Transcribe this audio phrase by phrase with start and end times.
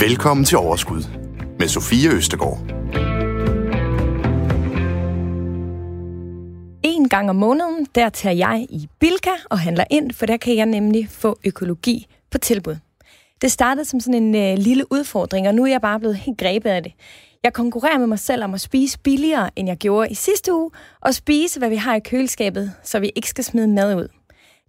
[0.00, 1.02] Velkommen til Overskud
[1.58, 2.58] med Sofie Østegård.
[6.82, 10.56] En gang om måneden, der tager jeg i Bilka og handler ind, for der kan
[10.56, 12.76] jeg nemlig få økologi på tilbud.
[13.42, 16.38] Det startede som sådan en øh, lille udfordring, og nu er jeg bare blevet helt
[16.38, 16.92] grebet af det.
[17.42, 20.70] Jeg konkurrerer med mig selv om at spise billigere, end jeg gjorde i sidste uge,
[21.00, 24.08] og spise, hvad vi har i køleskabet, så vi ikke skal smide mad ud.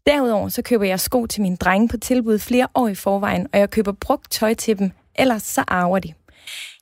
[0.07, 3.59] Derudover så køber jeg sko til mine drenge på tilbud flere år i forvejen, og
[3.59, 6.13] jeg køber brugt tøj til dem, ellers så arver de.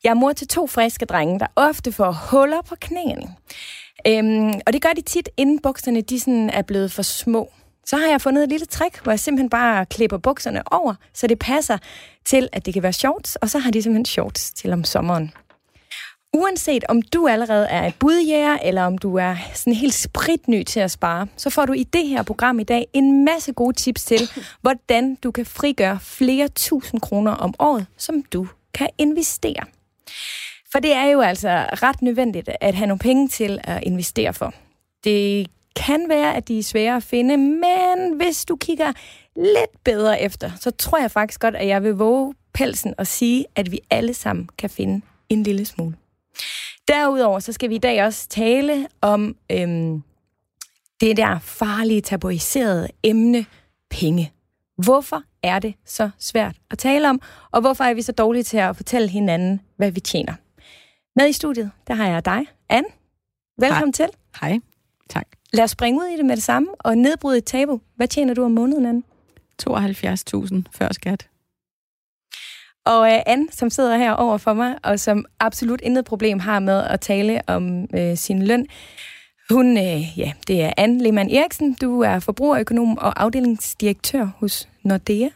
[0.03, 3.35] Jeg er mor til to friske drenge, der ofte får huller på knæene.
[4.07, 7.51] Øhm, og det gør de tit, inden bukserne de sådan er blevet for små.
[7.85, 11.27] Så har jeg fundet et lille trick, hvor jeg simpelthen bare klipper bukserne over, så
[11.27, 11.77] det passer
[12.25, 15.33] til, at det kan være shorts, og så har de simpelthen shorts til om sommeren.
[16.33, 20.79] Uanset om du allerede er et budjæger, eller om du er sådan helt spritny til
[20.79, 24.03] at spare, så får du i det her program i dag en masse gode tips
[24.03, 24.19] til,
[24.61, 29.65] hvordan du kan frigøre flere tusind kroner om året, som du kan investere.
[30.71, 31.49] For det er jo altså
[31.83, 34.53] ret nødvendigt at have nogle penge til at investere for.
[35.03, 38.93] Det kan være, at de er svære at finde, men hvis du kigger
[39.35, 43.45] lidt bedre efter, så tror jeg faktisk godt, at jeg vil våge pelsen og sige,
[43.55, 46.00] at vi alle sammen kan finde en lille smule.
[46.87, 50.03] Derudover så skal vi i dag også tale om øhm,
[51.01, 53.45] det der farlige, tabuiserede emne,
[53.89, 54.31] penge.
[54.77, 58.57] Hvorfor er det så svært at tale om, og hvorfor er vi så dårlige til
[58.57, 60.33] at fortælle hinanden, hvad vi tjener?
[61.15, 62.87] Med i studiet, der har jeg dig, Anne.
[63.57, 64.07] Velkommen Hej.
[64.07, 64.17] til.
[64.41, 64.59] Hej.
[65.09, 65.27] Tak.
[65.53, 67.81] Lad os springe ud i det med det samme og nedbryde et tabu.
[67.95, 69.03] Hvad tjener du om måneden, Anne?
[69.63, 71.27] 72.000 før skat.
[72.85, 76.59] Og uh, Anne, som sidder her over for mig, og som absolut intet problem har
[76.59, 78.67] med at tale om uh, sin løn,
[79.49, 81.73] hun, uh, ja, det er Anne Lehmann Eriksen.
[81.73, 85.29] Du er forbrugerøkonom og afdelingsdirektør hos Nordea.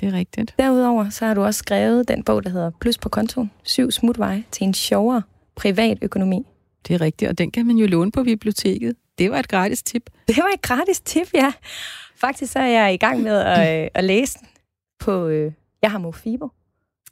[0.00, 0.54] Det er rigtigt.
[0.58, 3.50] Derudover så har du også skrevet den bog, der hedder Plus på kontoen.
[3.62, 5.22] Syv smutveje til en sjovere
[5.56, 6.46] privat økonomi.
[6.88, 8.96] Det er rigtigt, og den kan man jo låne på biblioteket.
[9.18, 10.10] Det var et gratis tip.
[10.28, 11.52] Det var et gratis tip, ja.
[12.16, 14.48] Faktisk så er jeg i gang med at, øh, at læse den
[15.00, 15.26] på...
[15.26, 15.52] Øh,
[15.82, 16.48] jeg har Mofibo.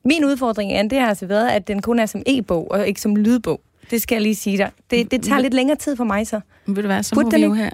[0.06, 3.00] Min udfordring er, det har altså været, at den kun er som e-bog, og ikke
[3.00, 3.60] som lydbog.
[3.90, 4.70] Det skal jeg lige sige dig.
[4.90, 6.40] Det, det tager lidt længere tid for mig så.
[6.66, 7.70] Men Ved du hvad, så Burde må vi jo her...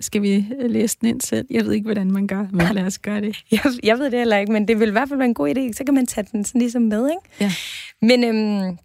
[0.00, 1.46] Skal vi læse den ind selv?
[1.50, 3.36] Jeg ved ikke, hvordan man gør, men lad os gøre det.
[3.52, 5.48] Jeg, jeg ved det heller ikke, men det vil i hvert fald være en god
[5.56, 5.72] idé.
[5.72, 7.22] Så kan man tage den sådan ligesom med, ikke?
[7.40, 7.52] Ja.
[8.06, 8.78] Men øhm,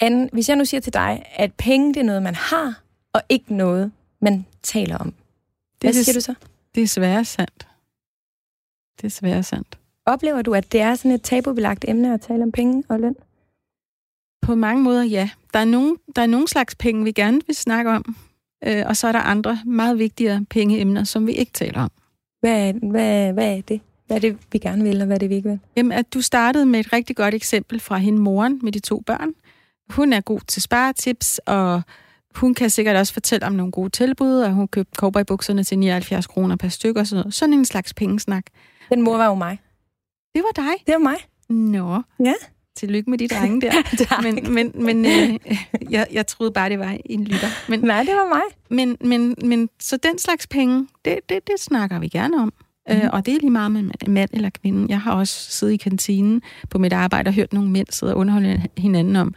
[0.00, 2.82] Anne, hvis jeg nu siger til dig, at penge det er noget, man har,
[3.12, 5.14] og ikke noget, man taler om.
[5.80, 6.34] Hvad Det er siger det- du så?
[6.74, 7.66] Det er svært sandt.
[9.00, 9.78] Det er svært sandt.
[10.06, 13.14] Oplever du, at det er sådan et tabubelagt emne at tale om penge og løn?
[14.42, 15.30] På mange måder, ja.
[15.54, 18.16] Der er nogle, der er nogle slags penge, vi gerne vil snakke om,
[18.64, 21.90] øh, og så er der andre meget vigtigere pengeemner, som vi ikke taler om.
[22.40, 23.80] Hvad, hvad, hvad er det?
[24.06, 25.60] Hvad er det, vi gerne vil, og hvad er det, vi ikke vil?
[25.76, 29.00] Jamen, at du startede med et rigtig godt eksempel fra hende moren med de to
[29.00, 29.34] børn.
[29.90, 31.82] Hun er god til sparetips, og
[32.34, 36.26] hun kan sikkert også fortælle om nogle gode tilbud, og hun købte cowboybukserne til 79
[36.26, 37.34] kroner per stykke og sådan noget.
[37.34, 38.44] Sådan en slags pengesnak.
[38.90, 39.58] Den mor var jo mig.
[40.34, 40.72] Det var dig.
[40.86, 41.16] Det var mig.
[41.48, 42.02] Nå.
[42.24, 42.34] Ja.
[42.76, 44.22] Tillykke med de drenge der.
[44.22, 45.38] Men men, men øh,
[45.90, 47.48] jeg, jeg troede bare, det var en lytter.
[47.70, 48.42] Men, Nej, det var mig.
[48.70, 52.52] men, men, men så den slags penge, det, det, det snakker vi gerne om.
[52.88, 52.94] Mm.
[52.96, 54.86] Øh, og det er lige meget med mand- mand eller kvinde.
[54.88, 58.18] Jeg har også siddet i kantinen på mit arbejde og hørt nogle mænd sidde og
[58.18, 59.34] underholde hinanden om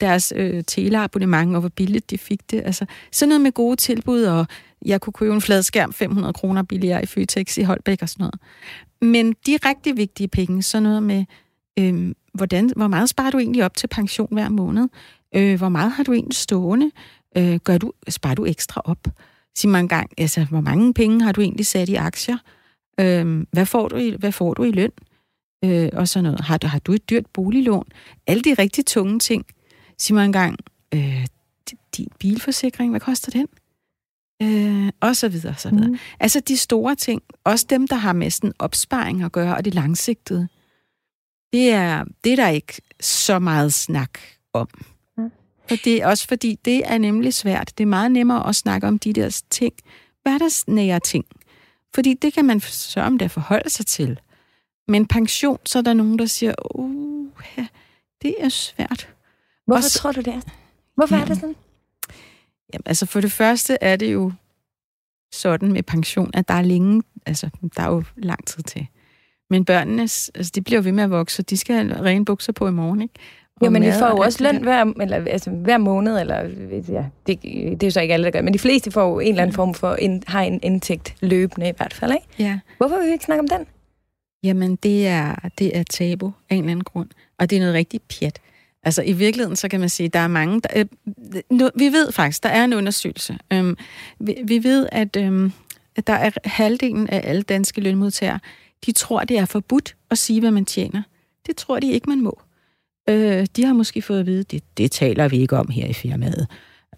[0.00, 2.62] deres øh, teleabonnement og hvor billigt de fik det.
[2.64, 4.46] Altså sådan noget med gode tilbud, og
[4.84, 8.34] jeg kunne købe en fladskærm 500 kroner billigere i Føtex i Holbæk og sådan noget.
[9.04, 11.24] Men de rigtig vigtige penge, sådan noget med,
[11.78, 14.88] øh, hvordan, hvor meget sparer du egentlig op til pension hver måned?
[15.34, 16.90] Øh, hvor meget har du egentlig stående?
[17.36, 19.06] Øh, gør du, sparer du ekstra op?
[19.54, 22.38] Sig mig engang, altså, hvor mange penge har du egentlig sat i aktier?
[23.00, 24.90] Øh, hvad, får du i, hvad får du i løn?
[25.64, 26.40] Øh, og sådan noget.
[26.40, 27.86] Har du, har du et dyrt boliglån?
[28.26, 29.46] Alle de rigtig tunge ting.
[29.98, 30.58] Sig mig engang,
[30.94, 31.26] øh,
[31.96, 33.46] din bilforsikring, hvad koster den?
[34.42, 35.88] Øh, og så videre, og så videre.
[35.88, 35.98] Mm.
[36.20, 39.74] Altså de store ting, også dem, der har med sådan opsparing at gøre, og det
[39.74, 40.48] langsigtede,
[41.52, 44.18] det er, det er der ikke så meget snak
[44.52, 44.68] om.
[45.16, 45.30] Mm.
[45.68, 47.72] For det er også fordi, det er nemlig svært.
[47.78, 49.72] Det er meget nemmere at snakke om de der ting,
[50.22, 51.24] hverdagsnære ting.
[51.94, 54.18] Fordi det kan man sørge om det at forholde sig til.
[54.88, 57.26] Men pension, så er der nogen, der siger, uh,
[58.22, 59.08] det er svært.
[59.66, 60.40] Hvorfor Også- tror du det er?
[60.94, 61.56] Hvorfor er det sådan?
[62.74, 64.32] Jamen, altså for det første er det jo
[65.32, 68.86] sådan med pension, at der er længe, altså der er jo lang tid til.
[69.50, 72.52] Men børnene, altså de bliver jo ved med at vokse, de skal have rene bukser
[72.52, 73.14] på i morgen, ikke?
[73.64, 76.36] Jo, men vi får jo også løn hver, eller, altså, hver måned, eller
[76.88, 79.20] ja, det, det er jo så ikke alle, der gør, men de fleste får jo
[79.20, 82.26] en eller anden form for, en, har en indtægt løbende i hvert fald, ikke?
[82.38, 82.58] Ja.
[82.76, 83.66] Hvorfor vil vi ikke snakke om den?
[84.42, 87.08] Jamen, det er, det er tabu af en eller anden grund.
[87.38, 88.40] Og det er noget rigtig pjat.
[88.84, 90.60] Altså, i virkeligheden, så kan man sige, der er mange...
[90.60, 90.84] Der, øh,
[91.50, 93.38] nu, vi ved faktisk, der er en undersøgelse.
[93.52, 93.76] Øhm,
[94.20, 95.52] vi, vi ved, at, øhm,
[95.96, 98.38] at der er halvdelen af alle danske lønmodtagere,
[98.86, 101.02] de tror, det er forbudt at sige, hvad man tjener.
[101.46, 102.40] Det tror de ikke, man må.
[103.08, 105.92] Øh, de har måske fået at vide, det, det taler vi ikke om her i
[105.92, 106.46] firmaet.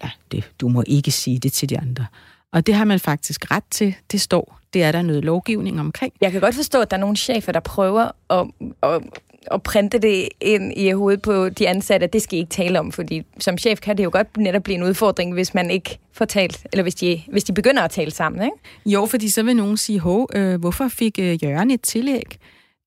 [0.03, 2.07] Ja, det, du må ikke sige det til de andre.
[2.53, 3.95] Og det har man faktisk ret til.
[4.13, 4.59] Det står.
[4.75, 6.13] Det er der noget lovgivning omkring.
[6.21, 8.47] Jeg kan godt forstå, at der er nogle chefer, der prøver at,
[8.83, 9.03] at,
[9.51, 12.81] at printe det ind i hovedet på de ansatte, at det skal I ikke tale
[12.81, 15.99] om, fordi som chef kan det jo godt netop blive en udfordring, hvis man ikke
[16.13, 18.57] får talt, eller hvis de, hvis de begynder at tale sammen, ikke?
[18.87, 22.39] Jo, fordi så vil nogen sige, hov, øh, hvorfor fik øh, Jørgen et tillæg?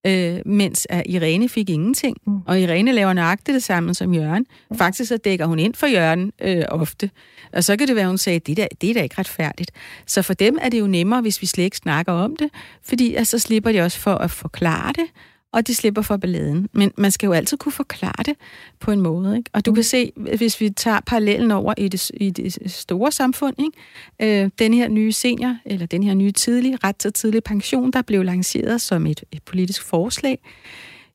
[0.07, 2.17] øh, mens at Irene fik ingenting.
[2.27, 2.39] Mm.
[2.47, 4.45] Og Irene laver nøjagtigt det samme som Jørgen.
[4.71, 4.77] Mm.
[4.77, 7.09] Faktisk så dækker hun ind for Jørgen øh, ofte.
[7.53, 9.71] Og så kan det være, at hun sagde, det, der, det er da ikke retfærdigt.
[10.05, 12.49] Så for dem er det jo nemmere, hvis vi slet ikke snakker om det,
[12.83, 15.05] fordi altså, så slipper de også for at forklare det,
[15.51, 16.69] og de slipper for balladen.
[16.73, 18.35] Men man skal jo altid kunne forklare det
[18.79, 19.37] på en måde.
[19.37, 19.49] Ikke?
[19.53, 19.75] Og du mm.
[19.75, 24.43] kan se, hvis vi tager parallellen over i det, i det store samfund, ikke?
[24.43, 28.01] Øh, den her nye senior, eller den her nye tidlige, ret til tidlig pension, der
[28.01, 30.39] blev lanceret som et, et politisk forslag,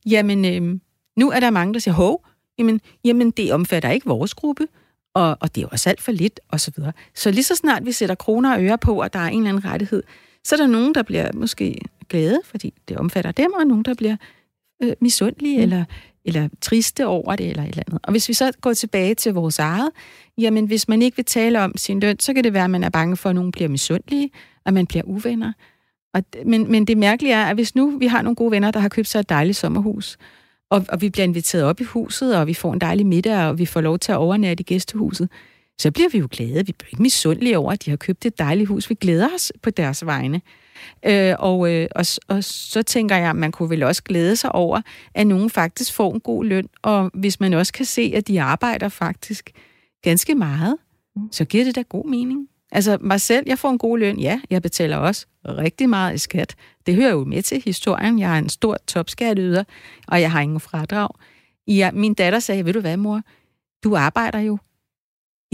[0.07, 0.81] jamen øh,
[1.17, 2.27] nu er der mange, der siger, hov,
[2.59, 4.67] jamen, jamen det omfatter ikke vores gruppe,
[5.15, 6.93] og, og det er jo også alt for lidt, og så videre.
[7.15, 9.49] Så lige så snart vi sætter kroner og øre på, at der er en eller
[9.49, 10.03] anden rettighed,
[10.45, 13.95] så er der nogen, der bliver måske glade, fordi det omfatter dem, og nogen, der
[13.95, 14.17] bliver
[14.83, 15.63] øh, misundelige, mm.
[15.63, 15.85] eller,
[16.25, 18.01] eller triste over det, eller et eller andet.
[18.03, 19.91] Og hvis vi så går tilbage til vores eget,
[20.39, 22.85] jamen hvis man ikke vil tale om sin løn, så kan det være, at man
[22.85, 24.31] er bange for, at nogen bliver misundelige,
[24.65, 25.53] og man bliver uvenner.
[26.15, 28.81] Og, men, men det mærkelige er, at hvis nu vi har nogle gode venner, der
[28.81, 30.19] har købt sig et dejligt sommerhus,
[30.71, 33.59] og, og vi bliver inviteret op i huset, og vi får en dejlig middag, og
[33.59, 35.29] vi får lov til at overnatte i gæstehuset,
[35.81, 36.67] så bliver vi jo glade.
[36.67, 38.91] Vi bliver ikke misundelige over, at de har købt et dejligt hus.
[38.91, 40.41] Vi glæder os på deres vegne.
[41.07, 44.53] Øh, og, øh, og, og så tænker jeg, at man kunne vel også glæde sig
[44.53, 44.81] over,
[45.15, 48.43] at nogen faktisk får en god løn, og hvis man også kan se, at de
[48.43, 49.51] arbejder faktisk
[50.03, 50.77] ganske meget,
[51.17, 51.29] mm.
[51.33, 52.49] så giver det da god mening.
[52.73, 56.19] Altså mig selv, jeg får en god løn, ja, jeg betaler også rigtig meget i
[56.19, 56.55] skat.
[56.87, 58.19] Det hører jo med til historien.
[58.19, 59.65] Jeg er en stor topskatteyder,
[60.09, 61.09] og jeg har ingen fradrag.
[61.69, 63.23] Ja, min datter sagde, ved du hvad, mor,
[63.85, 64.59] du arbejder jo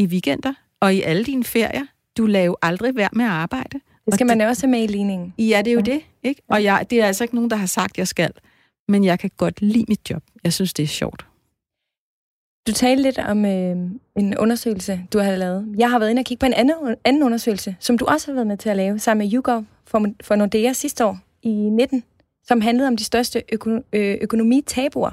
[0.00, 1.86] i weekender og i alle dine ferier.
[2.18, 3.80] Du laver aldrig værd med at arbejde.
[4.06, 5.34] Det skal man jo også have med i ligningen.
[5.38, 5.92] Ja, det er jo ja.
[5.92, 6.02] det.
[6.22, 6.42] Ikke?
[6.48, 8.32] Og jeg, det er altså ikke nogen, der har sagt, at jeg skal.
[8.88, 10.22] Men jeg kan godt lide mit job.
[10.44, 11.26] Jeg synes, det er sjovt.
[12.66, 13.76] Du talte lidt om øh,
[14.16, 15.74] en undersøgelse, du har lavet.
[15.78, 18.34] Jeg har været inde og kigge på en anden, anden undersøgelse, som du også har
[18.34, 22.04] været med til at lave, sammen med YouGov for, for Nordea sidste år i 19,
[22.44, 25.10] som handlede om de største øko, øh, økonomitabuer.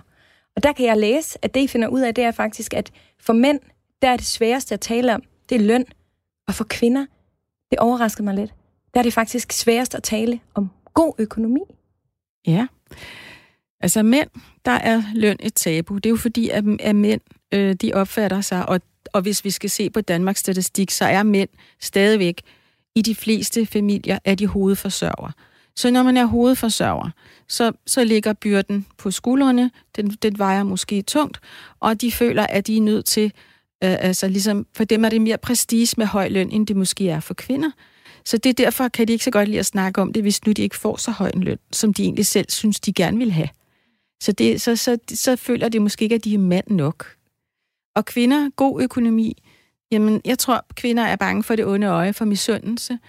[0.56, 2.92] Og der kan jeg læse, at det, I finder ud af, det er faktisk, at
[3.20, 3.60] for mænd,
[4.02, 5.86] der er det sværeste at tale om, det er løn.
[6.48, 7.06] Og for kvinder,
[7.72, 8.54] det overraskede mig lidt,
[8.94, 11.62] der er det faktisk sværest at tale om god økonomi.
[12.48, 12.68] Ja.
[13.80, 14.30] Altså mænd,
[14.66, 15.96] der er løn et tabu.
[15.96, 17.22] Det er jo fordi, at, at mænd,
[17.54, 18.82] øh, de opfatter sig, og,
[19.14, 21.50] og hvis vi skal se på Danmarks statistik, så er mænd
[21.80, 22.42] stadigvæk
[22.96, 25.32] i de fleste familier er de hovedforsørger.
[25.76, 27.10] Så når man er hovedforsørger,
[27.48, 31.40] så, så ligger byrden på skuldrene, den, den vejer måske tungt,
[31.80, 33.34] og de føler, at de er nødt til,
[33.84, 37.10] øh, altså ligesom, for dem er det mere prestige med høj løn, end det måske
[37.10, 37.72] er for kvinder.
[38.26, 40.46] Så det er derfor, kan de ikke så godt lide at snakke om det, hvis
[40.46, 43.18] nu de ikke får så høj en løn, som de egentlig selv synes, de gerne
[43.18, 43.50] vil have.
[44.24, 47.06] Så, det, så, så, så føler de måske ikke, at de er mand nok.
[47.96, 49.44] Og kvinder, god økonomi,
[49.92, 53.00] jamen jeg tror, kvinder er bange for det onde øje, for misundelse.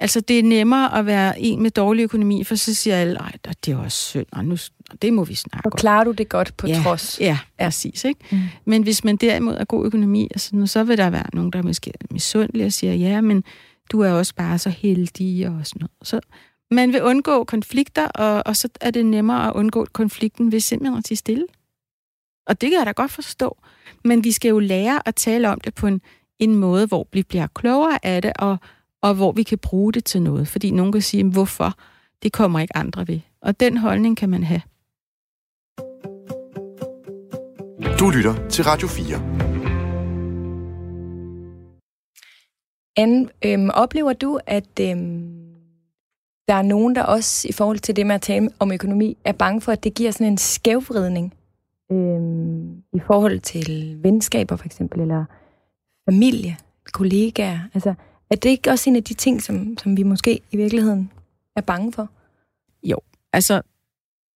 [0.00, 3.56] Altså, det er nemmere at være en med dårlig økonomi, for så siger alle, at
[3.66, 4.56] det er også synd, og nu,
[5.02, 5.66] det må vi snakke.
[5.66, 7.20] Og klarer du det godt på ja, trods?
[7.20, 8.04] Ja, præcis.
[8.04, 8.20] Ikke?
[8.32, 8.38] Mm.
[8.64, 11.92] Men hvis man derimod er god økonomi, altså, så vil der være nogen, der måske
[12.00, 13.44] er misundelige og siger, ja, men
[13.92, 15.90] du er også bare så heldig og sådan noget.
[16.02, 16.20] Så
[16.70, 20.98] man vil undgå konflikter, og, og så er det nemmere at undgå konflikten ved simpelthen
[20.98, 21.46] at sige stille.
[22.46, 23.56] Og det kan jeg da godt forstå.
[24.04, 26.00] Men vi skal jo lære at tale om det på en,
[26.38, 28.56] en måde, hvor vi bliver klogere af det, og,
[29.02, 30.48] og hvor vi kan bruge det til noget.
[30.48, 31.78] Fordi nogen kan sige, hvorfor?
[32.22, 33.20] Det kommer ikke andre ved.
[33.40, 34.62] Og den holdning kan man have.
[38.00, 39.16] Du lytter til Radio 4.
[42.96, 45.54] Anne, øhm, oplever du, at øhm,
[46.48, 49.32] der er nogen, der også i forhold til det med at tale om økonomi, er
[49.32, 51.34] bange for, at det giver sådan en skævvridning
[51.92, 55.24] øhm, i forhold til venskaber for eksempel, eller
[56.10, 56.56] familie,
[56.92, 57.58] kollegaer?
[57.74, 57.94] Altså,
[58.30, 61.12] er det ikke også en af de ting, som, som vi måske i virkeligheden
[61.56, 62.08] er bange for?
[62.82, 62.98] Jo,
[63.32, 63.62] altså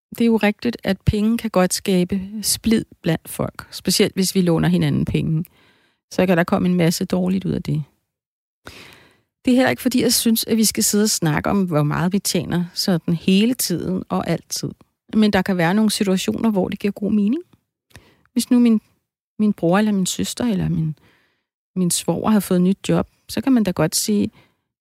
[0.10, 3.68] det er jo rigtigt, at penge kan godt skabe splid blandt folk.
[3.72, 5.46] Specielt hvis vi låner hinanden penge.
[6.12, 7.84] Så kan der komme en masse dårligt ud af det.
[9.46, 11.84] Det er heller ikke, fordi jeg synes, at vi skal sidde og snakke om, hvor
[11.84, 14.72] meget vi tjener sådan hele tiden og altid.
[15.14, 17.44] men der kan være nogle situationer, hvor det giver god mening.
[18.34, 18.82] Hvis nu min,
[19.40, 20.96] min bror eller min søster eller min,
[21.76, 24.32] min svoger har fået nyt job, så kan man da godt sige,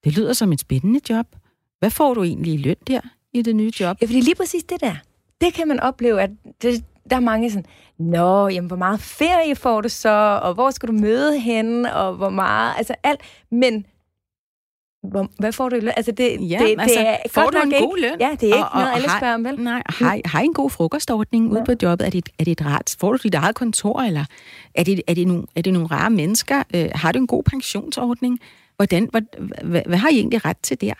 [0.04, 1.26] det lyder som et spændende job.
[1.78, 3.00] Hvad får du egentlig i løn der
[3.32, 3.96] i det nye job?
[4.00, 4.96] Ja, fordi lige præcis det der,
[5.40, 6.30] det kan man opleve, at
[6.62, 7.64] det, der er mange sådan,
[7.98, 12.14] Nå, jamen, hvor meget ferie får du så, og hvor skal du møde hende, og
[12.14, 13.20] hvor meget, altså alt.
[13.50, 13.86] Men
[15.02, 15.92] hvor, hvad får du i løn?
[15.96, 18.20] Altså, det, Ja, det, altså, det er får godt du en ikke, god løn?
[18.20, 19.60] Ja, det er ikke Og- og noget, alle har- spørger om, vel?
[19.60, 21.64] Nej, har, har I en god frokostordning ude Ja.
[21.64, 22.06] på jobbet?
[22.06, 22.96] Er det, et- er det et rart?
[23.00, 24.24] Får du dit eget kontor, eller
[24.74, 26.62] er det, er det, nogle, er det nogle rare mennesker?
[26.74, 28.38] Øh, har du en god pensionsordning?
[28.78, 29.22] Hvordan, hvad,
[29.64, 30.94] hvad, hvad har I egentlig ret til der?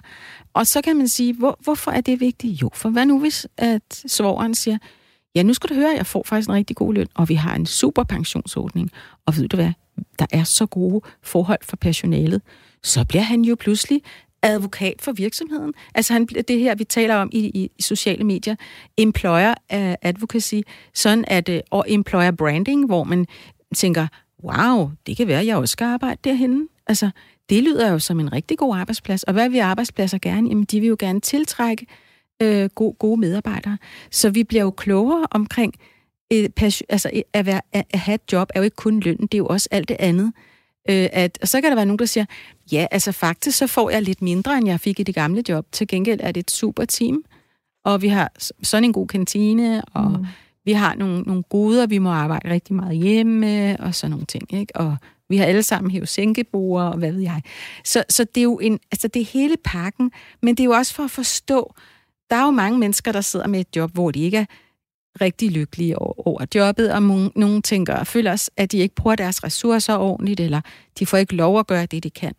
[0.54, 2.62] Og så kan man sige, hvor, hvorfor er det vigtigt?
[2.62, 4.78] Jo, for hvad nu hvis, at svogeren siger,
[5.35, 7.54] ja, nu skal du høre, jeg får faktisk en rigtig god løn, og vi har
[7.54, 8.90] en super pensionsordning,
[9.26, 9.73] og ved du hvad,
[10.18, 12.42] der er så gode forhold for personalet,
[12.82, 14.02] så bliver han jo pludselig
[14.42, 15.75] advokat for virksomheden.
[15.94, 18.56] Altså han, det her, vi taler om i, i, i sociale medier,
[18.97, 19.54] employer
[20.02, 20.54] advocacy,
[20.94, 23.26] sådan at, øh, og employer branding, hvor man
[23.76, 24.06] tænker,
[24.44, 26.68] wow, det kan være, jeg også skal arbejde derhenne.
[26.87, 27.11] Altså,
[27.50, 29.23] det lyder jo som en rigtig god arbejdsplads.
[29.23, 30.49] Og hvad vil arbejdspladser gerne?
[30.49, 31.87] Jamen, de vil jo gerne tiltrække
[32.43, 33.78] øh, gode, gode medarbejdere.
[34.11, 35.75] Så vi bliver jo klogere omkring,
[36.33, 39.35] øh, et, altså at, være, at, have et job er jo ikke kun lønnen, det
[39.35, 40.33] er jo også alt det andet.
[40.90, 42.25] Øh, at, og så kan der være nogen, der siger,
[42.73, 45.67] ja, altså faktisk så får jeg lidt mindre, end jeg fik i det gamle job.
[45.73, 47.25] Til gengæld er det et super team,
[47.85, 50.26] og vi har sådan en god kantine, og mm
[50.68, 54.54] vi har nogle, nogle goder, vi må arbejde rigtig meget hjemme og sådan nogle ting,
[54.54, 54.76] ikke?
[54.76, 54.96] Og
[55.28, 57.42] vi har alle sammen hævet sænkebord, og hvad ved jeg.
[57.84, 60.70] Så, så det er jo en, altså det er hele pakken, men det er jo
[60.70, 61.75] også for at forstå,
[62.30, 64.44] der er jo mange mennesker, der sidder med et job, hvor de ikke er
[65.20, 69.16] rigtig lykkelige over, over jobbet, og nogen, nogen tænker og føler, at de ikke bruger
[69.16, 70.60] deres ressourcer ordentligt, eller
[70.98, 72.34] de får ikke lov at gøre det, de kan.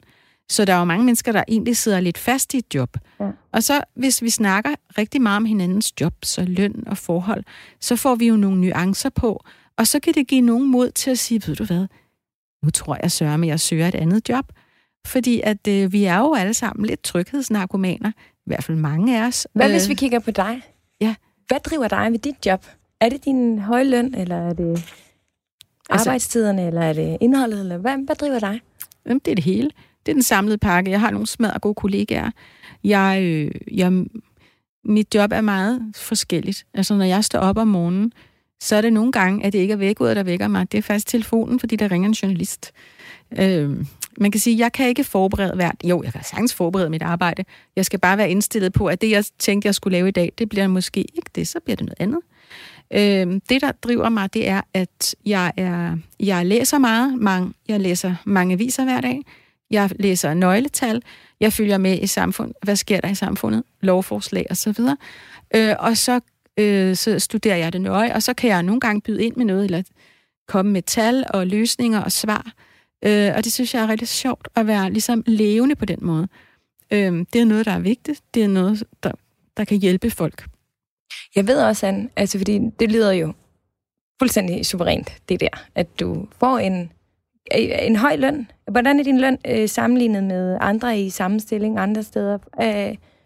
[0.50, 2.98] Så der er jo mange mennesker, der egentlig sidder lidt fast i et job.
[3.20, 3.30] Ja.
[3.52, 7.44] Og så, hvis vi snakker rigtig meget om hinandens jobs og løn og forhold,
[7.80, 9.44] så får vi jo nogle nuancer på,
[9.78, 11.86] og så kan det give nogen mod til at sige, ved du hvad,
[12.64, 14.46] nu tror jeg sørger med, at jeg søger et andet job.
[15.08, 19.28] Fordi at øh, vi er jo alle sammen lidt tryghedsnarkomaner, i hvert fald mange af
[19.28, 19.48] os.
[19.54, 20.62] Hvad hvis Øh, vi kigger på dig?
[21.02, 21.16] Ja.
[21.48, 22.66] Hvad driver dig ved dit job?
[23.02, 24.86] Er det din høje løn, eller er det
[25.90, 28.62] Altså- arbejdstiderne, eller er det indholdet, eller hvad, hvad driver dig?
[29.06, 29.70] Jamen, det er det hele.
[30.06, 30.92] Det er den samlede pakke.
[30.92, 32.32] Jeg har nogle smadre gode kollegaer.
[32.84, 34.06] Jeg, øh, jeg,
[34.86, 36.66] mit job er meget forskelligt.
[36.74, 38.14] Altså, når jeg står op om morgenen,
[38.60, 40.72] så er det nogle gange, at det ikke er vækkeudet, der vækker mig.
[40.72, 42.72] Det er faktisk telefonen, fordi der ringer en journalist.
[43.40, 43.86] Øh,
[44.18, 45.76] man kan sige, at jeg kan ikke forberede hvert...
[45.84, 47.46] Jo, jeg kan sagtens forberede mit arbejde.
[47.76, 50.32] Jeg skal bare være indstillet på, at det, jeg tænkte, jeg skulle lave i dag,
[50.38, 52.20] det bliver måske ikke det, så bliver det noget andet.
[52.94, 57.18] Øh, det, der driver mig, det er, at jeg, er, jeg læser meget.
[57.20, 59.22] Mange, jeg læser mange aviser hver dag.
[59.72, 61.04] Jeg læser nøgletal.
[61.40, 62.56] Jeg følger med i samfundet.
[62.64, 63.64] Hvad sker der i samfundet?
[63.82, 64.98] Lovforslag og så videre.
[65.56, 66.20] Øh, og så,
[66.58, 69.46] øh, så studerer jeg det nøje, og så kan jeg nogle gange byde ind med
[69.46, 69.84] noget, eller
[70.48, 72.52] komme med tal og løsninger og svar.
[73.06, 76.28] Øh, og det synes jeg er rigtig sjovt at være ligesom levende på den måde.
[76.92, 78.22] Øh, det er noget, der er vigtigt.
[78.34, 79.12] Det er noget, der,
[79.58, 80.46] der kan hjælpe folk.
[81.36, 83.34] Jeg ved også, Anne, altså fordi det lyder jo
[84.20, 86.92] fuldstændig suverænt, det der, at du får en,
[87.58, 88.48] en høj løn.
[88.72, 92.38] Hvordan er din løn øh, sammenlignet med andre i samme stilling andre steder?
[92.62, 92.68] Øh,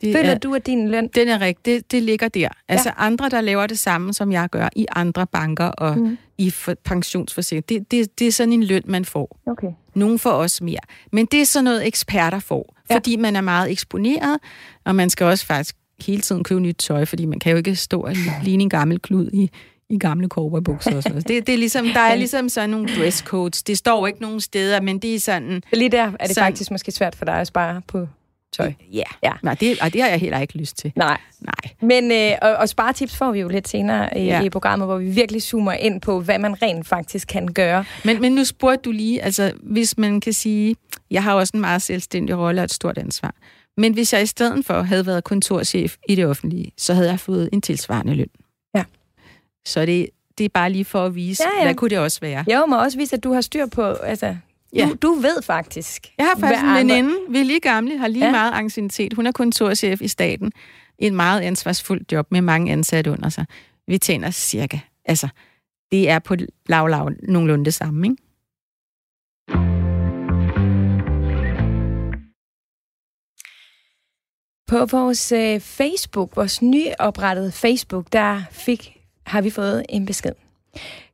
[0.02, 1.08] Det føler er, du, at din løn...
[1.16, 1.66] Den er rigtig.
[1.76, 2.48] Det, det ligger der.
[2.68, 6.18] Altså andre, der laver det samme, som jeg gør i andre banker og Mm.
[6.38, 9.40] i for, pensionsforsikring, det, det, det er sådan en løn, man får.
[9.46, 9.68] Okay.
[9.96, 10.80] Nogle får også mere.
[11.12, 12.96] Men det er sådan noget, eksperter får, Ja.
[12.96, 14.38] fordi man er meget eksponeret,
[14.86, 15.76] og man skal også faktisk
[16.06, 18.14] hele tiden købe nyt tøj, fordi man kan jo ikke stå og
[18.44, 19.50] ligne en gammel klud i,
[19.94, 21.28] i gamle cowboybukser og sådan noget.
[21.28, 23.64] Det, det er ligesom, der er ligesom sådan nogle dresscodes.
[23.64, 25.62] Det står ikke nogen steder, men det er sådan...
[25.74, 28.08] Lige der er det Så- faktisk måske svært for dig at spare på
[28.54, 28.74] tøj.
[28.94, 29.32] Ja, Ja.
[29.44, 30.92] Nej, det, og det har jeg heller ikke lyst til.
[30.96, 31.18] Nej.
[31.42, 31.72] Nej.
[31.82, 34.40] Men, øh, og, og sparetips får vi jo lidt senere i, ja.
[34.40, 34.42] Ja.
[34.42, 37.86] i programmet, hvor vi virkelig zoomer ind på, hvad man rent faktisk kan gøre.
[38.06, 40.76] Men, men nu spurgte du lige, altså hvis man kan sige,
[41.12, 43.36] jeg har også en meget selvstændig rolle og et stort ansvar.
[43.78, 47.20] Men hvis jeg i stedet for havde været kontorchef i det offentlige, så havde jeg
[47.20, 48.28] fået en tilsvarende løn.
[49.66, 52.20] Så det, det er bare lige for at vise, Ja, ja, hvad kunne det også
[52.22, 52.44] være.
[52.48, 54.36] Jeg må også vise, at du har styr på, altså,
[54.76, 54.86] Ja.
[54.90, 56.08] du, du ved faktisk.
[56.18, 58.32] Jeg har faktisk en veninde, vi er lige gamle, har lige Ja.
[58.32, 59.14] meget anciennitet.
[59.14, 60.52] Hun er kontorchef i staten.
[61.00, 63.46] En meget ansvarsfuld job med mange ansatte under sig.
[63.88, 65.28] Vi tjener cirka, altså,
[65.92, 66.36] det er på
[66.70, 68.18] lav, lav nogenlunde det samme, ikke?
[74.68, 80.32] På vores øh, Facebook, vores nyoprettede Facebook, der fik, har vi fået en besked.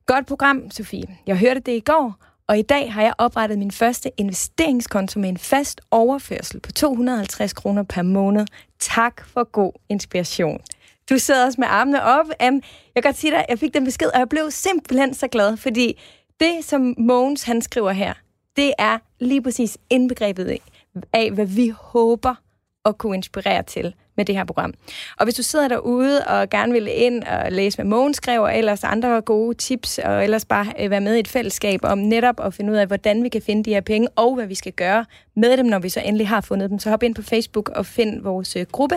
[0.05, 1.17] Godt program, Sofie.
[1.27, 2.15] Jeg hørte det i går,
[2.47, 7.53] og i dag har jeg oprettet min første investeringskonto med en fast overførsel på 250
[7.53, 8.45] kroner per måned.
[8.79, 10.61] Tak for god inspiration.
[11.09, 12.25] Du sidder også med armene op.
[12.25, 12.61] Um,
[12.95, 15.57] jeg kan godt sige dig, jeg fik den besked, og jeg blev simpelthen så glad,
[15.57, 15.99] fordi
[16.39, 18.13] det, som Mogens han skriver her,
[18.55, 20.57] det er lige præcis indbegrebet
[21.13, 22.35] af, hvad vi håber
[22.85, 24.73] at kunne inspirere til med det her program.
[25.17, 28.57] Og hvis du sidder derude og gerne vil ind og læse, hvad Mogens skrev, og
[28.57, 32.39] ellers andre gode tips, og ellers bare øh, være med i et fællesskab om netop
[32.39, 34.73] at finde ud af, hvordan vi kan finde de her penge, og hvad vi skal
[34.73, 37.69] gøre med dem, når vi så endelig har fundet dem, så hop ind på Facebook
[37.69, 38.95] og find vores øh, gruppe.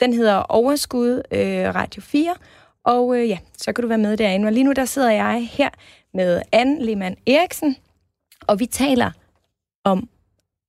[0.00, 2.34] Den hedder Overskud øh, Radio 4,
[2.84, 4.46] og øh, ja, så kan du være med derinde.
[4.46, 5.68] Og lige nu der sidder jeg her
[6.14, 7.76] med Anne Lehmann Eriksen,
[8.46, 9.10] og vi taler
[9.84, 10.08] om,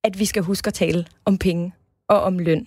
[0.04, 1.72] at vi skal huske at tale om penge
[2.08, 2.66] og om løn.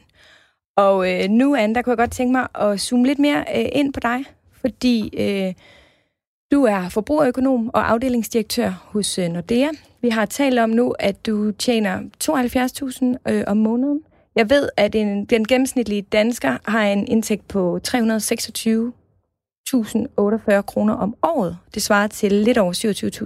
[0.77, 3.65] Og øh, nu, Anne, der kunne jeg godt tænke mig at zoome lidt mere øh,
[3.71, 4.25] ind på dig,
[4.61, 5.53] fordi øh,
[6.51, 9.69] du er forbrugerøkonom og afdelingsdirektør hos øh, Nordea.
[10.01, 14.01] Vi har talt om nu, at du tjener 72.000 øh, om måneden.
[14.35, 17.93] Jeg ved, at en, den gennemsnitlige dansker har en indtægt på 326.048
[20.61, 21.57] kroner om året.
[21.73, 22.73] Det svarer til lidt over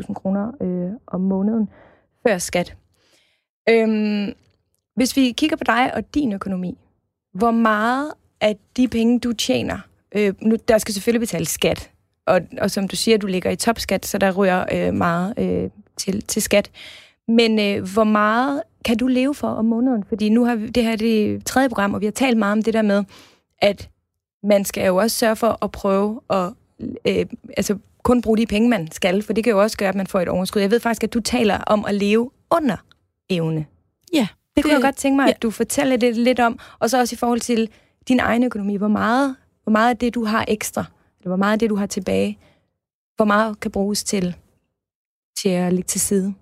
[0.08, 1.70] 27.000 kroner øh, om måneden
[2.27, 2.75] før skat.
[3.70, 4.34] Øhm,
[4.96, 6.77] hvis vi kigger på dig og din økonomi,
[7.38, 9.79] hvor meget af de penge, du tjener,
[10.15, 11.91] øh, nu, der skal selvfølgelig betales skat,
[12.25, 15.70] og, og som du siger, du ligger i topskat, så der rører øh, meget øh,
[15.98, 16.72] til, til skat.
[17.27, 20.03] Men øh, hvor meget kan du leve for om måneden?
[20.03, 22.63] Fordi nu har vi, det her det tredje program, og vi har talt meget om
[22.63, 23.03] det der med,
[23.60, 23.89] at
[24.44, 26.53] man skal jo også sørge for at prøve at
[27.06, 27.25] øh,
[27.58, 30.08] altså kun bruge de penge, man skal, for det kan jo også gøre, at man
[30.08, 30.62] får et overskud.
[30.62, 32.75] Jeg ved faktisk, at du taler om at leve under
[33.29, 33.65] evne.
[34.13, 34.27] Ja.
[34.58, 35.32] Det kunne det, jeg godt tænke mig, ja.
[35.32, 37.70] at du fortæller det lidt om, og så også i forhold til
[38.08, 38.76] din egen økonomi.
[38.76, 40.86] Hvor meget, hvor meget af det, du har ekstra,
[41.20, 42.40] eller hvor meget af det, du har tilbage,
[43.16, 44.36] hvor meget kan bruges til,
[45.42, 46.34] til at ligge til side?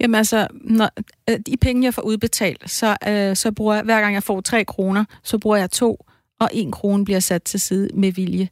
[0.00, 0.90] Jamen altså, når,
[1.30, 4.40] øh, de penge, jeg får udbetalt, så, øh, så bruger jeg, hver gang jeg får
[4.40, 6.06] 3 kroner, så bruger jeg to,
[6.40, 8.48] og en krone bliver sat til side med vilje.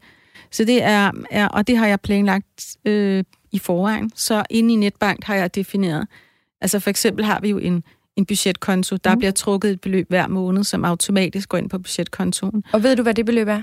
[0.50, 4.10] Så det er, er og det har jeg planlagt øh, i forvejen.
[4.14, 6.08] Så inde i Netbank har jeg defineret.
[6.60, 7.84] Altså for eksempel har vi jo en
[8.16, 8.96] en budgetkonto.
[8.96, 9.18] Der mm.
[9.18, 12.64] bliver trukket et beløb hver måned, som automatisk går ind på budgetkontoen.
[12.72, 13.62] Og ved du, hvad det beløb er?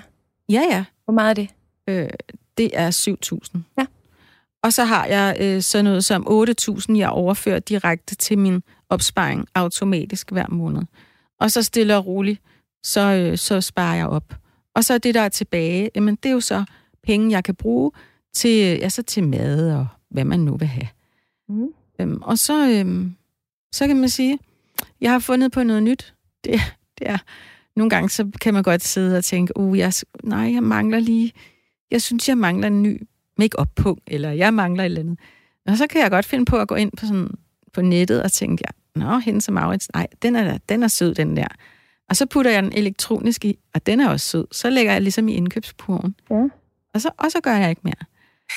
[0.50, 0.86] Ja, ja.
[1.06, 1.50] Hvor meget er det?
[1.88, 2.10] Øh,
[2.58, 3.16] det er
[3.56, 3.60] 7.000.
[3.78, 3.86] Ja.
[4.64, 9.48] Og så har jeg øh, sådan noget som 8.000, jeg overfører direkte til min opsparing
[9.56, 10.82] automatisk hver måned.
[11.40, 12.42] Og så stille og roligt,
[12.84, 14.36] så, øh, så sparer jeg op.
[14.76, 16.64] Og så det, der er tilbage, jamen, det er jo så
[17.04, 17.92] penge, jeg kan bruge
[18.34, 20.88] til, altså til mad og hvad man nu vil have.
[21.50, 21.68] Mm.
[22.02, 23.16] Øhm, og så, øhm,
[23.72, 24.40] så kan man sige,
[25.02, 26.14] jeg har fundet på noget nyt.
[26.44, 26.62] Det,
[27.00, 27.18] det er,
[27.76, 31.32] nogle gange så kan man godt sidde og tænke, uh, jeg, nej, jeg mangler lige,
[31.92, 33.08] jeg synes, jeg mangler en ny
[33.38, 35.20] make-up-punkt, eller jeg mangler et eller andet.
[35.68, 37.30] Og så kan jeg godt finde på at gå ind på, sådan,
[37.74, 41.16] på nettet og tænke, ja, nå, hende som Maurits, nej, den er, den er sød,
[41.16, 41.48] den der.
[42.10, 44.48] Og så putter jeg den elektronisk i, og den er også sød.
[44.52, 46.16] Så lægger jeg ligesom i indkøbspuren.
[46.30, 46.48] Ja.
[46.94, 48.04] Og, så, og så gør jeg ikke mere.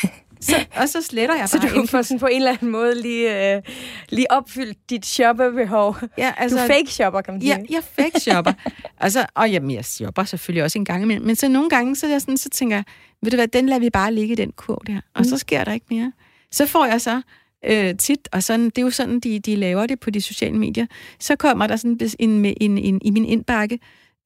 [0.41, 3.03] Så, og så sletter jeg bare Så du får sådan på en eller anden måde
[3.03, 3.63] lige, øh,
[4.09, 5.97] lige opfyldt dit shopperbehov.
[6.19, 7.57] Ja, altså, du fake shopper, kan man sige.
[7.71, 8.53] Ja, jeg fake shopper.
[9.01, 11.27] altså, og jamen, jeg shopper selvfølgelig også en gang imellem.
[11.27, 12.85] Men så nogle gange, så, jeg sådan, så tænker jeg,
[13.23, 15.01] ved du hvad, den lader vi bare ligge i den kurv der.
[15.15, 15.25] Og mm.
[15.25, 16.13] så sker der ikke mere.
[16.53, 17.23] Så får jeg så
[17.67, 20.59] øh, tit, og sådan, det er jo sådan, de, de laver det på de sociale
[20.59, 20.87] medier,
[21.21, 23.79] så kommer der sådan en, en, en, en i min indbakke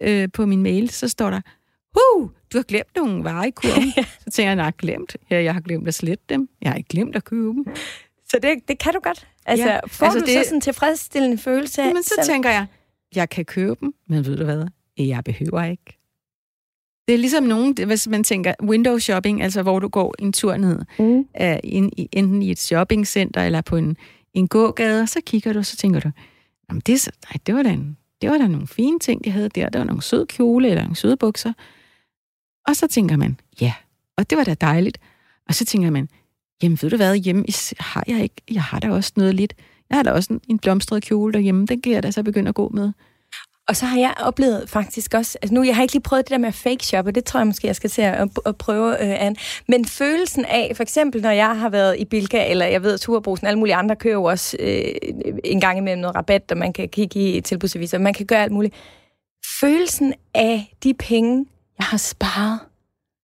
[0.03, 1.41] øh, på min mail, så står der,
[1.95, 3.93] huh, du har glemt nogle varer i kurven.
[4.25, 5.17] så tænker jeg, nej, glemt.
[5.31, 6.49] Ja, jeg har glemt at slette dem.
[6.63, 7.67] Jeg har ikke glemt at købe dem.
[8.29, 9.27] Så det, det kan du godt.
[9.47, 12.27] Altså, ja, får altså du det, så sådan en tilfredsstillende følelse af Men så selv?
[12.33, 12.67] tænker jeg,
[13.15, 14.67] jeg kan købe dem, men ved du hvad?
[14.99, 15.99] Jeg behøver ikke.
[17.09, 20.57] Det er ligesom nogen, hvis man tænker window shopping, altså hvor du går en tur
[20.57, 21.19] ned, mm.
[21.19, 23.97] uh, in, enten i et shoppingcenter eller på en,
[24.35, 26.11] en gågade, så kigger du, og så tænker du,
[26.69, 29.49] jamen det, nej, det var da en, det var da nogle fine ting, de havde
[29.49, 29.69] der.
[29.69, 31.53] Der var nogle søde kjole eller nogle søde bukser.
[32.69, 33.73] Og så tænker man, ja,
[34.17, 34.99] og det var da dejligt.
[35.49, 36.09] Og så tænker man,
[36.63, 37.45] jamen ved du hvad, hjemme
[37.79, 39.55] har jeg ikke, jeg har da også noget lidt.
[39.91, 42.49] Jeg har da også en, en blomstret kjole derhjemme, den kan jeg da så begynde
[42.49, 42.93] at gå med.
[43.69, 46.31] Og så har jeg oplevet faktisk også, altså nu, jeg har ikke lige prøvet det
[46.31, 48.91] der med fake shop, og det tror jeg måske, jeg skal til at, at prøve,
[48.91, 49.37] øh, an.
[49.69, 53.01] Men følelsen af, for eksempel når jeg har været i Bilka, eller jeg ved, at
[53.01, 54.95] Turbrusen, alle mulige andre kører også øh,
[55.45, 58.53] en gang imellem noget rabat, og man kan kigge i tilbudsaviser, man kan gøre alt
[58.53, 58.75] muligt.
[59.61, 61.47] Følelsen af de penge,
[61.79, 62.61] jeg har sparet,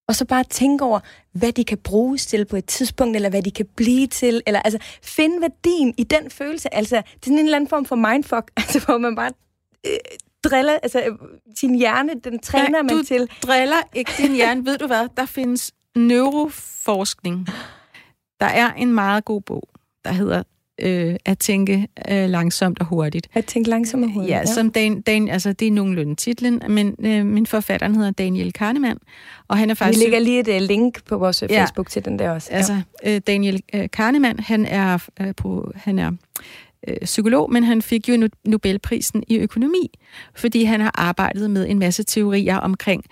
[0.09, 1.01] og så bare tænke over,
[1.33, 4.61] hvad de kan bruges til på et tidspunkt, eller hvad de kan blive til, eller
[4.61, 6.75] altså finde værdien i den følelse.
[6.75, 9.33] Altså, det er sådan en eller anden form for mindfuck, altså, hvor man bare
[9.87, 9.93] øh,
[10.45, 11.17] driller, altså
[11.57, 13.21] sin hjerne, den træner ja, man til.
[13.21, 14.65] du driller ikke din hjerne.
[14.65, 15.09] Ved du hvad?
[15.17, 17.49] Der findes neuroforskning.
[18.41, 19.69] Der er en meget god bog,
[20.05, 20.43] der hedder
[20.79, 23.29] øh, at tænke øh, langsomt og hurtigt.
[23.35, 24.39] At tænke langsomt og hurtigt, ja.
[24.39, 24.45] ja.
[24.45, 28.99] Som Dan, Dan, altså, det er nogenlunde titlen, men øh, min forfatter hedder Daniel Kahneman,
[29.49, 29.99] og han er faktisk...
[29.99, 31.61] Vi lægger lige et uh, link på vores ja.
[31.61, 32.49] Facebook til den der også.
[32.51, 32.57] Ja.
[32.57, 36.11] Altså, øh, Daniel øh, Kahneman, han er, øh, på, han er
[36.89, 39.91] øh, psykolog, men han fik jo Nobelprisen i økonomi,
[40.35, 43.05] fordi han har arbejdet med en masse teorier omkring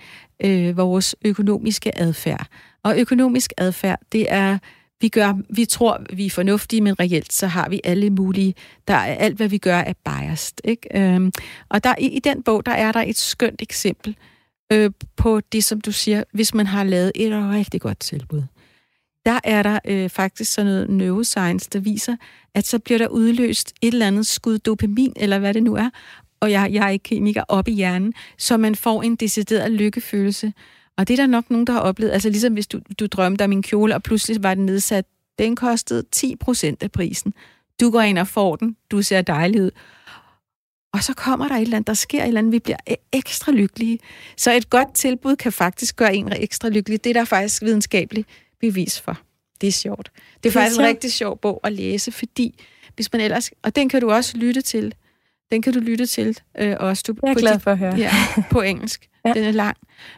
[0.43, 2.47] øh, vores økonomiske adfærd.
[2.83, 4.57] Og økonomisk adfærd, det er
[5.03, 8.55] vi, gør, vi tror, vi er fornuftige, men reelt så har vi alle mulige,
[8.87, 10.57] der er alt, hvad vi gør, er biased.
[10.63, 11.01] Ikke?
[11.01, 11.31] Øhm,
[11.69, 14.15] og der, i, i den bog, der er der et skønt eksempel
[14.71, 18.43] øh, på det, som du siger, hvis man har lavet et rigtig godt tilbud.
[19.25, 22.15] Der er der øh, faktisk sådan noget neuroscience, der viser,
[22.55, 25.89] at så bliver der udløst et eller andet skud dopamin, eller hvad det nu er,
[26.39, 30.53] og jeg, jeg er ikke kemiker, op i hjernen, så man får en decideret lykkefølelse.
[30.97, 32.11] Og det er der nok nogen, der har oplevet.
[32.11, 35.05] Altså ligesom hvis du, du drømte om en kjole, og pludselig var den nedsat.
[35.39, 37.33] Den kostede 10 procent af prisen.
[37.81, 38.77] Du går ind og får den.
[38.91, 39.71] Du ser dejlig ud.
[40.93, 43.09] Og så kommer der et eller andet, der sker et eller andet, vi bliver e-
[43.11, 43.99] ekstra lykkelige.
[44.37, 47.03] Så et godt tilbud kan faktisk gøre en ekstra lykkelig.
[47.03, 48.27] Det er der faktisk videnskabeligt
[48.59, 49.19] bevis for.
[49.61, 50.11] Det er sjovt.
[50.15, 50.85] Det er, det er faktisk sjovt.
[50.85, 52.63] en rigtig sjov bog at læse, fordi
[52.95, 53.51] hvis man ellers...
[53.63, 54.93] Og den kan du også lytte til.
[55.51, 57.03] Den kan du lytte til øh, også.
[57.07, 57.95] Du, jeg er glad for at høre.
[57.95, 58.11] Ja,
[58.51, 59.07] på engelsk.
[59.25, 59.33] Ja.
[59.33, 59.77] Den er lang.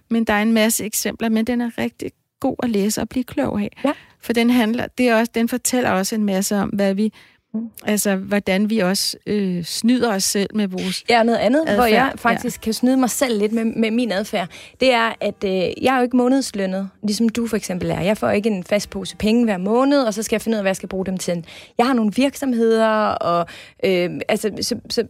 [0.10, 3.24] Men der er en masse eksempler, men den er rigtig god at læse og blive
[3.24, 3.69] klog af.
[3.86, 3.91] Ja.
[4.21, 7.13] For den handler, det er også, den fortæller også en masse om, hvad vi
[7.56, 7.69] Mm.
[7.86, 11.76] Altså, hvordan vi også øh, snyder os selv med vores Ja, noget andet, adfærd.
[11.76, 12.63] hvor jeg faktisk ja.
[12.63, 14.48] kan snyde mig selv lidt med, med min adfærd,
[14.80, 18.02] det er, at øh, jeg er jo ikke månedslønnet, ligesom du for eksempel er.
[18.02, 20.58] Jeg får ikke en fast pose penge hver måned, og så skal jeg finde ud
[20.58, 21.45] af, hvad jeg skal bruge dem til.
[21.78, 23.48] Jeg har nogle virksomheder, og
[23.86, 25.04] øh, altså, så, så,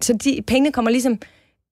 [0.00, 1.18] så de pengene kommer ligesom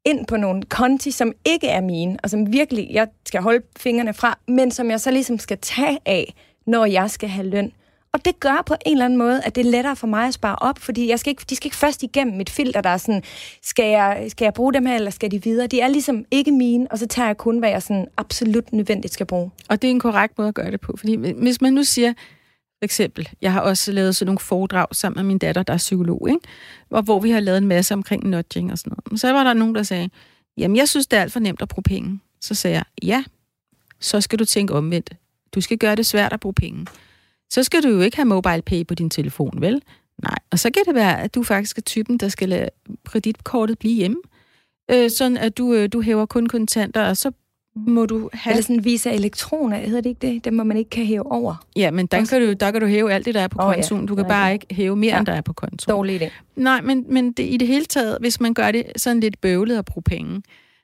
[0.04, 4.14] ind på nogle konti, som ikke er mine, og som virkelig jeg skal holde fingrene
[4.14, 6.34] fra, men som jeg så ligesom skal tage af,
[6.66, 7.72] når jeg skal have løn.
[8.12, 10.34] Og det gør på en eller anden måde, at det er lettere for mig at
[10.34, 12.96] spare op, fordi jeg skal ikke, de skal ikke først igennem mit filter, der er
[12.96, 13.22] sådan,
[13.62, 15.66] skal jeg, skal jeg bruge dem her, eller skal de videre?
[15.66, 19.14] De er ligesom ikke mine, og så tager jeg kun, hvad jeg sådan absolut nødvendigt
[19.14, 19.50] skal bruge.
[19.68, 22.12] Og det er en korrekt måde at gøre det på, fordi hvis man nu siger,
[22.80, 25.78] for eksempel, jeg har også lavet sådan nogle foredrag sammen med min datter, der er
[25.78, 26.40] psykolog, ikke?
[26.90, 29.20] Og hvor vi har lavet en masse omkring nudging og sådan noget.
[29.20, 30.10] Så var der nogen, der sagde,
[30.56, 32.20] jamen jeg synes, det er alt for nemt at bruge penge.
[32.40, 33.24] Så sagde jeg, ja,
[34.00, 35.12] så skal du tænke omvendt.
[35.54, 36.86] Du skal gøre det svært at bruge penge
[37.50, 39.82] så skal du jo ikke have mobile pay på din telefon, vel?
[40.22, 40.38] Nej.
[40.50, 42.68] Og så kan det være, at du faktisk er typen, der skal lade
[43.04, 44.16] kreditkortet blive hjemme.
[44.90, 47.32] Øh, sådan at du, øh, du hæver kun kontanter, og så
[47.76, 48.52] må du have...
[48.52, 50.44] Eller sådan Visa Elektroner, hedder det ikke det?
[50.44, 51.66] Dem må man ikke kan hæve over.
[51.76, 53.74] Ja, men der kan, du, der kan du hæve alt det, der er på oh,
[53.74, 54.00] kontoen.
[54.00, 54.06] Ja.
[54.06, 54.52] Du kan bare det.
[54.52, 55.18] ikke hæve mere, ja.
[55.18, 55.96] end der er på kontoen.
[55.96, 56.30] Dårlig idé.
[56.56, 59.78] Nej, men, men det, i det hele taget, hvis man gør det sådan lidt bøvlet
[59.78, 60.42] at bruge penge,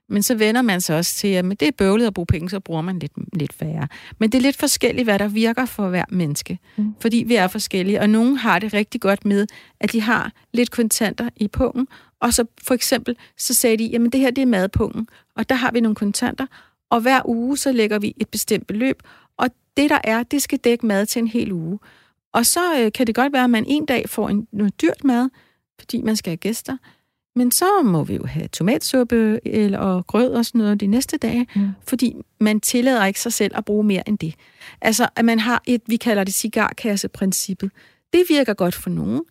[0.09, 2.61] men så vender man sig også til, at det er bøvlet at bruge penge, så
[2.61, 3.89] bruger man lidt, lidt færre.
[4.19, 6.59] Men det er lidt forskelligt, hvad der virker for hver menneske.
[6.77, 6.95] Mm.
[7.01, 9.47] Fordi vi er forskellige, og nogen har det rigtig godt med,
[9.81, 11.89] at de har lidt kontanter i pungen,
[12.21, 15.55] og så for eksempel, så sagde de, jamen det her det er madpungen, og der
[15.55, 16.47] har vi nogle kontanter,
[16.91, 19.03] og hver uge så lægger vi et bestemt beløb,
[19.37, 21.79] og det der er, det skal dække mad til en hel uge.
[22.33, 25.05] Og så øh, kan det godt være, at man en dag får en, noget dyrt
[25.05, 25.29] mad,
[25.79, 26.77] fordi man skal have gæster,
[27.37, 31.17] men så må vi jo have tomatsuppe eller, og grød og sådan noget de næste
[31.17, 31.69] dage, mm.
[31.89, 34.35] fordi man tillader ikke sig selv at bruge mere end det.
[34.81, 37.71] Altså, at man har et, vi kalder det cigarkasseprincippet.
[38.13, 39.23] Det virker godt for nogen.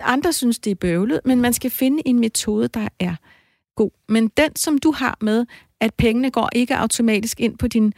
[0.00, 3.14] Andre synes, det er bøvlet, men man skal finde en metode, der er
[3.76, 3.90] god.
[4.08, 5.46] Men den, som du har med,
[5.84, 7.94] at pengene går ikke automatisk ind på din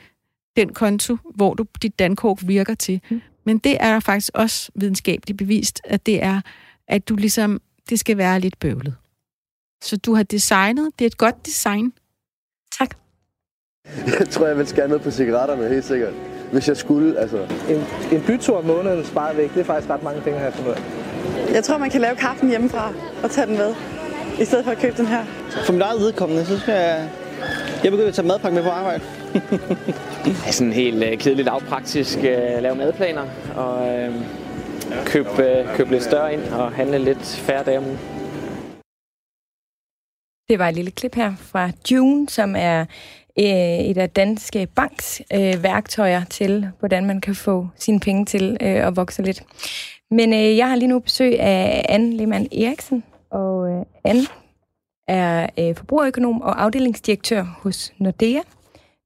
[0.56, 3.00] den konto, hvor du, dit dankort virker til.
[3.10, 3.20] Mm.
[3.44, 6.40] Men det er faktisk også videnskabeligt bevist, at det er,
[6.88, 8.94] at du ligesom, det skal være lidt bøvlet.
[9.84, 10.90] Så du har designet.
[10.98, 11.92] Det er et godt design.
[12.78, 12.96] Tak.
[14.18, 16.14] Jeg tror, jeg vil skære ned på cigaretterne, helt sikkert.
[16.52, 17.42] Hvis jeg skulle, altså.
[17.68, 20.70] En, en bytur om måneden sparet væk, det er faktisk ret mange penge, her fundet
[20.70, 21.54] ud af.
[21.54, 23.74] Jeg tror, man kan lave kaffen hjemmefra og tage den med,
[24.40, 25.24] i stedet for at købe den her.
[25.66, 27.10] For mit eget vedkommende, så skal jeg...
[27.84, 29.02] Jeg begynder at tage madpakke med på arbejde.
[30.24, 33.24] det er sådan helt uh, kedeligt lavpraktisk uh, lave madplaner
[33.56, 34.14] og uh,
[35.04, 37.98] købe, uh, købe lidt større ind og handle lidt færre dage om ugen.
[40.48, 42.80] Det var et lille klip her fra June, som er
[43.38, 48.56] øh, et af Danske Banks øh, værktøjer til, hvordan man kan få sine penge til
[48.60, 49.42] øh, at vokse lidt.
[50.10, 54.26] Men øh, jeg har lige nu besøg af Anne Lehmann Eriksen, og øh, Anne
[55.08, 58.40] er øh, forbrugerøkonom og afdelingsdirektør hos Nordea.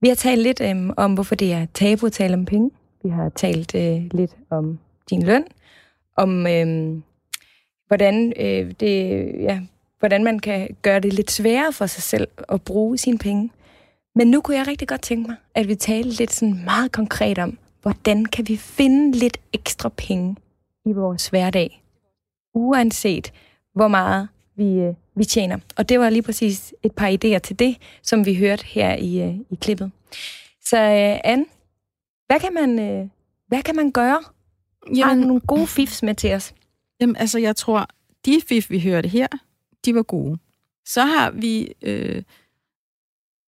[0.00, 2.70] Vi har talt lidt øh, om, hvorfor det er tabu at tale om penge.
[3.02, 4.78] Vi har talt øh, lidt om
[5.10, 5.44] din løn,
[6.16, 6.96] om øh,
[7.86, 9.60] hvordan øh, det, ja,
[9.98, 13.50] hvordan man kan gøre det lidt sværere for sig selv at bruge sine penge.
[14.14, 17.38] Men nu kunne jeg rigtig godt tænke mig, at vi taler lidt sådan meget konkret
[17.38, 20.36] om, hvordan kan vi finde lidt ekstra penge
[20.84, 21.82] i vores hverdag,
[22.54, 23.32] uanset
[23.74, 25.58] hvor meget vi, øh, vi tjener.
[25.76, 29.22] Og det var lige præcis et par idéer til det, som vi hørte her i,
[29.22, 29.90] øh, i klippet.
[30.64, 31.44] Så øh, Anne,
[32.26, 33.08] hvad kan man, øh,
[33.48, 34.20] hvad kan man gøre?
[34.86, 36.54] Jamen, Har du nogle gode fifs med til os?
[37.00, 37.88] Jamen, altså, jeg tror,
[38.24, 39.26] de fif, vi hørte her,
[39.84, 40.38] de var gode.
[40.86, 41.74] Så har vi...
[41.82, 42.22] Øh,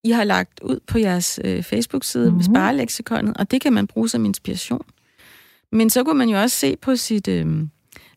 [0.05, 2.43] I har lagt ud på jeres øh, Facebook-side, mm-hmm.
[2.43, 4.87] Spareleksikonet, og det kan man bruge som inspiration.
[5.73, 7.29] Men så kunne man jo også se på sit...
[7.29, 7.67] Øh,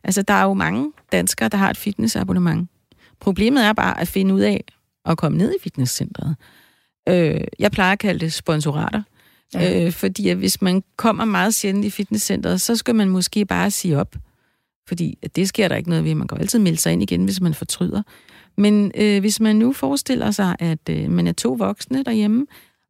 [0.03, 2.69] altså, der er jo mange danskere, der har et fitnessabonnement.
[3.19, 4.63] Problemet er bare at finde ud af
[5.05, 6.35] at komme ned i fitnesscentret.
[7.09, 9.01] Øh, jeg plejer at kalde det sponsorater.
[9.53, 9.85] Ja.
[9.85, 13.71] Øh, fordi at hvis man kommer meget sjældent i fitnesscenteret, så skal man måske bare
[13.71, 14.15] sige op.
[14.87, 16.15] Fordi det sker der ikke noget ved.
[16.15, 18.01] Man kan altid melde sig ind igen, hvis man fortryder.
[18.57, 22.47] Men øh, hvis man nu forestiller sig, at øh, man er to voksne derhjemme,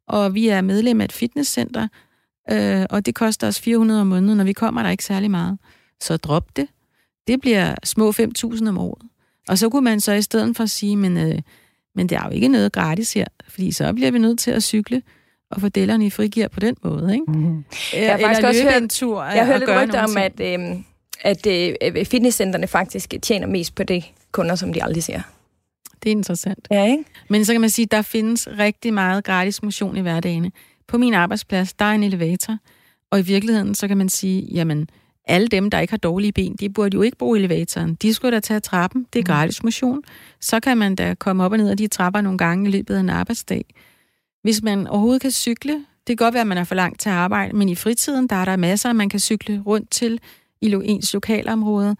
[0.08, 1.88] og vi er medlem af et fitnesscenter,
[2.50, 5.58] øh, og det koster os 400 om måneden, og vi kommer der ikke særlig meget,
[6.00, 6.68] så drop det.
[7.26, 9.02] Det bliver små 5.000 om året.
[9.48, 11.38] Og så kunne man så i stedet for sige, men, øh,
[11.94, 14.62] men det er jo ikke noget gratis her, fordi så bliver vi nødt til at
[14.62, 15.02] cykle
[15.50, 17.24] og få dellerne i frigear på den måde, ikke?
[17.28, 17.64] Mm-hmm.
[17.92, 20.76] Jeg har faktisk også hørt, en tur jeg har hørt lidt rygter om, at, øh,
[21.20, 25.20] at øh, fitnesscenterne faktisk tjener mest på det kunder, som de aldrig ser.
[26.02, 26.68] Det er interessant.
[26.70, 27.04] Ja, ikke?
[27.28, 30.52] Men så kan man sige, at der findes rigtig meget gratis motion i hverdagen.
[30.88, 32.58] På min arbejdsplads, der er en elevator,
[33.10, 34.88] og i virkeligheden, så kan man sige, jamen,
[35.26, 37.94] alle dem, der ikke har dårlige ben, de burde jo ikke bruge elevatoren.
[37.94, 39.06] De skulle da tage trappen.
[39.12, 39.26] Det er mm.
[39.26, 40.02] gratis motion.
[40.40, 42.94] Så kan man da komme op og ned af de trapper nogle gange i løbet
[42.94, 43.64] af en arbejdsdag.
[44.42, 45.72] Hvis man overhovedet kan cykle,
[46.06, 48.36] det kan godt være, at man er for langt til arbejde, men i fritiden, der
[48.36, 50.20] er der masser, man kan cykle rundt til
[50.60, 51.96] i ens lokalområde.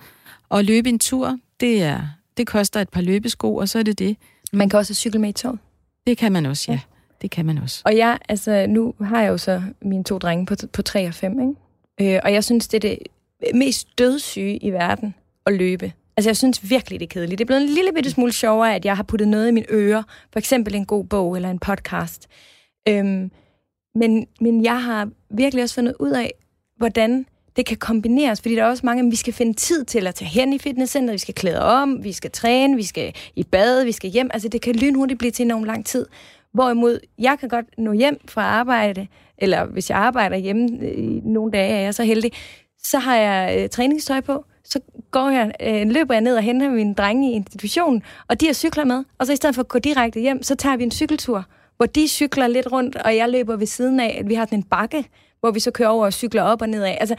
[0.49, 2.01] Og løbe en tur, det, er,
[2.37, 4.17] det koster et par løbesko, og så er det det.
[4.53, 5.59] Man kan også cykle med i tog.
[6.07, 6.73] Det kan man også, ja.
[6.73, 6.81] ja.
[7.23, 7.83] Det kan man også.
[7.85, 11.15] Og jeg, altså, nu har jeg jo så mine to drenge på, på 3 og
[11.15, 12.15] 5, ikke?
[12.15, 12.99] Øh, og jeg synes, det er det
[13.55, 15.15] mest dødssyge i verden
[15.47, 15.93] at løbe.
[16.17, 17.39] Altså, jeg synes virkelig, det er kedeligt.
[17.39, 19.67] Det er blevet en lille bitte smule sjovere, at jeg har puttet noget i mine
[19.71, 20.03] ører.
[20.33, 22.29] For eksempel en god bog eller en podcast.
[22.89, 23.31] Øhm,
[23.95, 26.33] men, men jeg har virkelig også fundet ud af,
[26.77, 30.07] hvordan det kan kombineres, fordi der er også mange, at vi skal finde tid til
[30.07, 33.45] at tage hen i fitnesscenteret, vi skal klæde om, vi skal træne, vi skal i
[33.45, 34.31] bad, vi skal hjem.
[34.33, 36.07] Altså, det kan lynhurtigt blive til enormt lang tid.
[36.55, 39.07] Hvorimod, jeg kan godt nå hjem fra arbejde,
[39.39, 42.33] eller hvis jeg arbejder hjemme øh, i nogle dage, er jeg så heldig,
[42.91, 46.71] så har jeg øh, træningstøj på, så går jeg, øh, løber jeg ned og henter
[46.71, 49.69] mine drenge i institutionen, og de har cykler med, og så i stedet for at
[49.69, 51.45] gå direkte hjem, så tager vi en cykeltur,
[51.77, 54.59] hvor de cykler lidt rundt, og jeg løber ved siden af, at vi har sådan
[54.59, 55.05] en bakke,
[55.41, 56.97] hvor vi så kører over og cykler op og ned af.
[57.01, 57.17] Altså,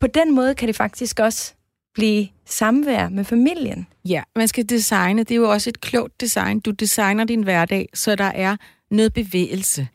[0.00, 1.54] på den måde kan det faktisk også
[1.94, 3.86] blive samvær med familien.
[4.08, 5.20] Ja, man skal designe.
[5.22, 6.60] Det er jo også et klogt design.
[6.60, 8.56] Du designer din hverdag, så der er
[8.90, 9.88] noget bevægelse.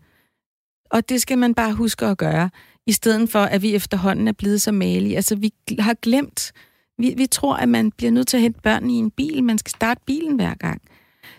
[0.91, 2.50] Og det skal man bare huske at gøre
[2.89, 5.15] i stedet for, at vi efterhånden er blevet så malige.
[5.15, 6.52] Altså, vi har glemt,
[6.97, 9.43] vi, vi tror, at man bliver nødt til at hente børn i en bil.
[9.43, 10.82] Man skal starte bilen hver gang.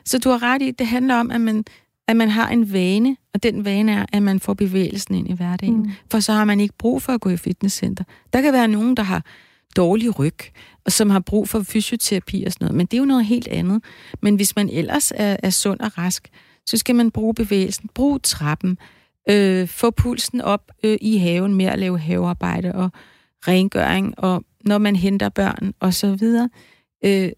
[0.04, 1.64] Så du har ret i, det handler om, at man,
[2.08, 5.32] at man har en vane, og den vane er, at man får bevægelsen ind i
[5.32, 5.82] hverdagen.
[5.82, 5.90] Mm.
[6.10, 8.04] For så har man ikke brug for at gå i fitnesscenter.
[8.32, 9.24] Der kan være nogen, der har
[9.76, 10.38] dårlig ryg,
[10.84, 13.48] og som har brug for fysioterapi og sådan noget, men det er jo noget helt
[13.48, 13.84] andet.
[14.22, 16.28] Men hvis man ellers er, er sund og rask,
[16.66, 18.78] så skal man bruge bevægelsen, bruge trappen,
[19.28, 22.90] øh, få pulsen op øh, i haven med at lave havearbejde og
[23.48, 26.48] rengøring, og når man henter børn og så videre.
[27.04, 27.30] Øh,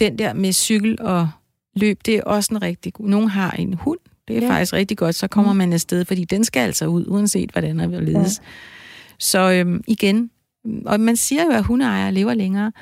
[0.00, 1.30] den der med cykel og
[1.76, 3.08] løb, det er også en rigtig god.
[3.08, 4.50] Nogle har en hund, det er ja.
[4.50, 5.58] faktisk rigtig godt, så kommer mm.
[5.58, 8.38] man afsted, fordi den skal altså ud, uanset hvordan er ledes.
[8.38, 8.44] Ja.
[9.18, 10.30] Så øh, igen,
[10.86, 12.72] og man siger jo, at hundeejere lever længere,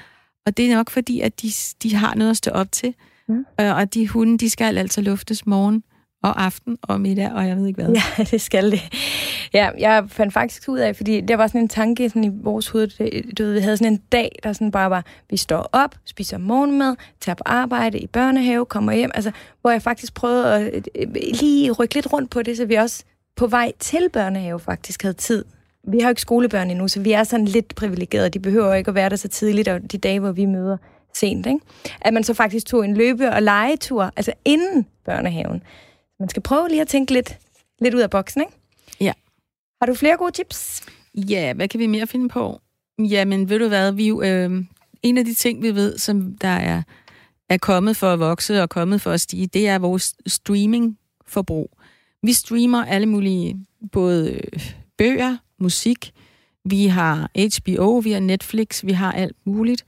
[0.47, 2.95] og det er nok fordi, at de, de har noget at stå op til,
[3.29, 3.45] mm.
[3.59, 5.83] og de hunde, de skal altså luftes morgen
[6.23, 7.95] og aften og middag, og jeg ved ikke hvad.
[7.95, 8.81] Ja, det skal det.
[9.55, 12.69] Ja, jeg fandt faktisk ud af, fordi der var sådan en tanke sådan i vores
[12.69, 12.89] hoved,
[13.35, 16.39] du ved, vi havde sådan en dag, der sådan bare var, vi står op, spiser
[16.39, 21.09] morgenmad, tager på arbejde i børnehave, kommer hjem, altså, hvor jeg faktisk prøvede at øh,
[21.15, 23.05] lige rykke lidt rundt på det, så vi også
[23.37, 25.45] på vej til børnehave faktisk havde tid.
[25.89, 28.29] Vi har jo ikke skolebørn endnu, så vi er sådan lidt privilegerede.
[28.29, 30.77] De behøver ikke at være der så tidligt, og de dage, hvor vi møder
[31.15, 31.61] sent, ikke?
[32.01, 35.63] At man så faktisk tog en løbe- og legetur, altså inden børnehaven.
[36.21, 37.39] Man skal prøve lige at tænke lidt,
[37.81, 38.53] lidt ud af boksen, ikke?
[39.01, 39.13] Ja.
[39.81, 40.83] Har du flere gode tips?
[41.15, 42.61] Ja, hvad kan vi mere finde på?
[42.99, 44.65] Jamen, ved du hvad, vi øh,
[45.03, 46.83] en af de ting, vi ved, som der er,
[47.49, 51.71] er kommet for at vokse og kommet for at stige, det er vores streamingforbrug.
[52.23, 56.13] Vi streamer alle mulige, både øh, bøger, musik,
[56.65, 59.85] vi har HBO, vi har Netflix, vi har alt muligt.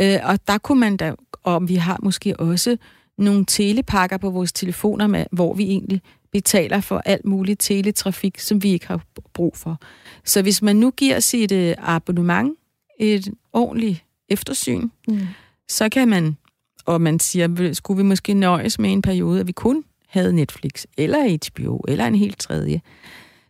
[0.00, 2.76] Øh, og der kunne man da, og vi har måske også
[3.18, 8.62] nogle telepakker på vores telefoner, med, hvor vi egentlig betaler for alt muligt teletrafik, som
[8.62, 9.80] vi ikke har brug for.
[10.24, 12.58] Så hvis man nu giver sit uh, abonnement
[12.98, 15.20] et ordentligt eftersyn, mm.
[15.68, 16.36] så kan man,
[16.84, 20.84] og man siger, skulle vi måske nøjes med en periode, at vi kun havde Netflix,
[20.96, 22.80] eller HBO, eller en helt tredje,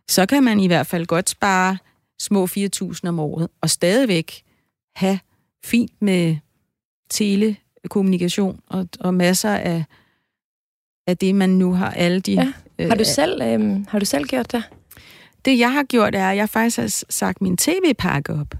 [0.07, 1.77] så kan man i hvert fald godt spare
[2.19, 4.43] små 4.000 om året, og stadigvæk
[4.95, 5.19] have
[5.63, 6.37] fint med
[7.81, 9.83] telekommunikation og, og masser af,
[11.07, 12.33] af det, man nu har alle de...
[12.33, 12.53] Ja.
[12.79, 14.63] Har, du øh, selv, øh, har du selv gjort det?
[15.45, 18.55] Det, jeg har gjort, er, at jeg faktisk har sagt min tv-pakke op.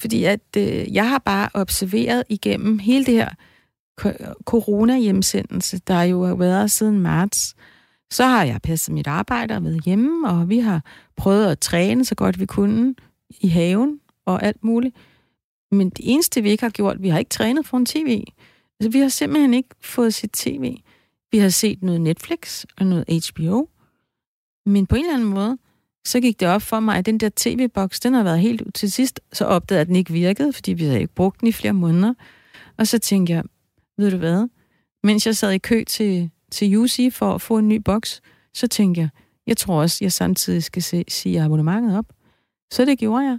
[0.00, 3.30] Fordi at øh, jeg har bare observeret igennem hele det her
[4.44, 7.54] corona-hjemsendelse, der jo har været siden marts,
[8.10, 10.84] så har jeg passet mit arbejde og været hjemme, og vi har
[11.16, 12.94] prøvet at træne så godt vi kunne
[13.40, 14.96] i haven og alt muligt.
[15.72, 18.24] Men det eneste, vi ikke har gjort, vi har ikke trænet for en tv.
[18.80, 20.76] Altså, vi har simpelthen ikke fået sit tv.
[21.32, 23.68] Vi har set noget Netflix og noget HBO.
[24.66, 25.58] Men på en eller anden måde,
[26.04, 28.70] så gik det op for mig, at den der tv-boks, den har været helt ud
[28.70, 29.20] til sidst.
[29.32, 31.72] Så opdagede jeg, at den ikke virkede, fordi vi havde ikke brugt den i flere
[31.72, 32.14] måneder.
[32.76, 33.44] Og så tænkte jeg,
[33.98, 34.48] ved du hvad?
[35.02, 38.20] Mens jeg sad i kø til, til UC for at få en ny boks,
[38.54, 39.08] så tænkte jeg,
[39.46, 42.06] jeg tror også, jeg samtidig skal se, sige abonnementet op.
[42.72, 43.38] Så det gjorde jeg.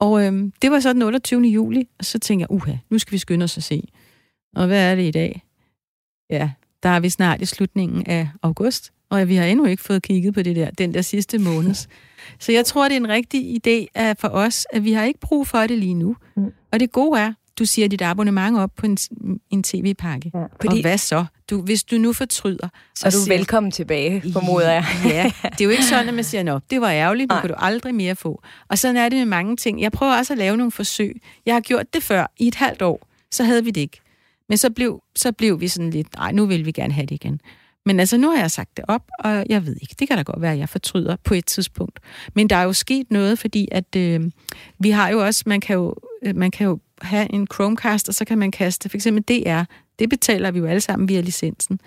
[0.00, 1.42] Og øhm, det var så den 28.
[1.42, 3.88] juli, og så tænkte jeg, uha, nu skal vi skynde os at se.
[4.56, 5.42] Og hvad er det i dag?
[6.30, 6.50] Ja,
[6.82, 10.34] der er vi snart i slutningen af august, og vi har endnu ikke fået kigget
[10.34, 11.74] på det der, den der sidste måned.
[12.38, 13.86] Så jeg tror, det er en rigtig idé
[14.20, 16.16] for os, at vi har ikke brug for det lige nu.
[16.36, 16.52] Mm.
[16.72, 18.98] Og det gode er, du siger dit abonnement op på en,
[19.50, 20.30] en tv-pakke.
[20.34, 20.76] Ja, fordi...
[20.76, 21.24] Og hvad så?
[21.50, 22.68] Du, hvis du nu fortryder...
[22.94, 24.84] Så er du siger, velkommen tilbage, formoder jeg.
[25.04, 27.48] ja, det er jo ikke sådan, at man siger, at det var ærgerligt, nu kan
[27.48, 28.42] du aldrig mere få.
[28.68, 29.80] Og sådan er det med mange ting.
[29.80, 31.22] Jeg prøver også at lave nogle forsøg.
[31.46, 33.08] Jeg har gjort det før i et halvt år.
[33.30, 34.01] Så havde vi det ikke.
[34.52, 37.14] Men så blev, så blev vi sådan lidt, nej, nu vil vi gerne have det
[37.14, 37.40] igen.
[37.86, 40.22] Men altså, nu har jeg sagt det op, og jeg ved ikke, det kan da
[40.22, 42.00] godt være, at jeg fortryder på et tidspunkt.
[42.34, 44.20] Men der er jo sket noget, fordi at øh,
[44.78, 48.14] vi har jo også, man kan jo, øh, man kan jo have en Chromecast, og
[48.14, 49.62] så kan man kaste for eksempel DR.
[49.98, 51.80] Det betaler vi jo alle sammen via licensen.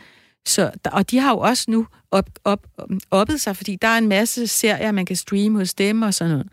[0.46, 2.68] Så, og de har jo også nu op, op,
[3.12, 6.32] oppet sig, fordi der er en masse serier, man kan streame hos dem og sådan
[6.32, 6.48] noget.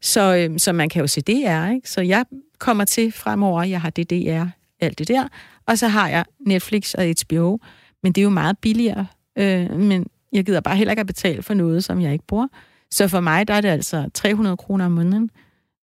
[0.00, 1.90] Så, øh, så man kan jo se DR, ikke?
[1.90, 2.24] Så jeg
[2.58, 4.46] kommer til fremover, jeg har det DR,
[4.80, 5.28] alt det der,
[5.66, 7.58] og så har jeg Netflix og HBO,
[8.02, 9.06] men det er jo meget billigere,
[9.38, 12.48] øh, men jeg gider bare heller ikke at betale for noget, som jeg ikke bruger.
[12.90, 15.30] Så for mig, der er det altså 300 kroner om måneden.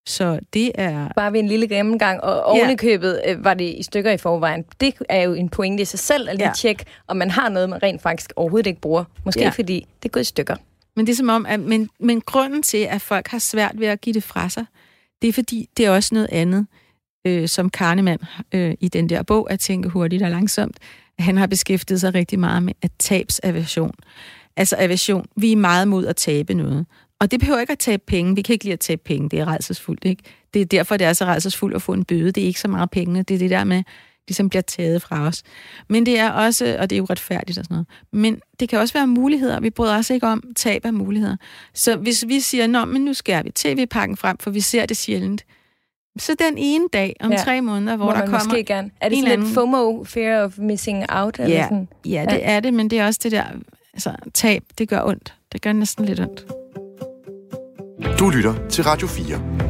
[0.06, 1.08] Så det er...
[1.16, 3.32] Bare ved en lille gennemgang, og ovenikøbet ja.
[3.32, 4.64] øh, var det i stykker i forvejen.
[4.80, 6.52] Det er jo en pointe i sig selv at lige ja.
[6.54, 9.04] tjekke, om man har noget, man rent faktisk overhovedet ikke bruger.
[9.24, 9.48] Måske ja.
[9.48, 10.56] fordi det går i stykker.
[10.96, 13.86] Men det er som om, at, men, men grunden til, at folk har svært ved
[13.86, 14.66] at give det fra sig,
[15.22, 16.66] det er fordi, det er også noget andet,
[17.24, 18.22] øh, som Karnemann
[18.54, 20.78] øh, i den der bog, at tænke hurtigt og langsomt,
[21.18, 23.94] han har beskæftiget sig rigtig meget med at tabsaversion.
[24.56, 25.26] Altså aversion.
[25.36, 26.86] Vi er meget mod at tabe noget.
[27.20, 28.34] Og det behøver ikke at tabe penge.
[28.34, 29.28] Vi kan ikke lide at tabe penge.
[29.28, 30.22] Det er rejselsfuldt, ikke?
[30.54, 32.32] Det er derfor, det er så rejselsfuldt at få en bøde.
[32.32, 33.22] Det er ikke så meget pengene.
[33.22, 33.82] Det er det der med,
[34.28, 35.42] ligesom bliver taget fra os.
[35.88, 38.78] Men det er også, og det er jo retfærdigt og sådan noget, men det kan
[38.78, 39.60] også være muligheder.
[39.60, 41.36] Vi bryder også ikke om tab af muligheder.
[41.74, 44.96] Så hvis vi siger, nå, men nu skærer vi tv-pakken frem, for vi ser det
[44.96, 45.44] sjældent,
[46.18, 47.36] så den ene dag om ja.
[47.36, 48.44] tre måneder, hvor, hvor der kommer...
[48.44, 48.90] Måske gerne.
[49.00, 51.38] Er det sådan lidt FOMO, fear of missing out?
[51.38, 51.88] Eller ja, sådan?
[52.04, 52.56] ja, det ja.
[52.56, 53.44] er det, men det er også det der
[53.92, 54.62] altså, tab.
[54.78, 55.34] Det gør ondt.
[55.52, 56.46] Det gør næsten lidt ondt.
[58.18, 59.64] Du lytter til Radio 4.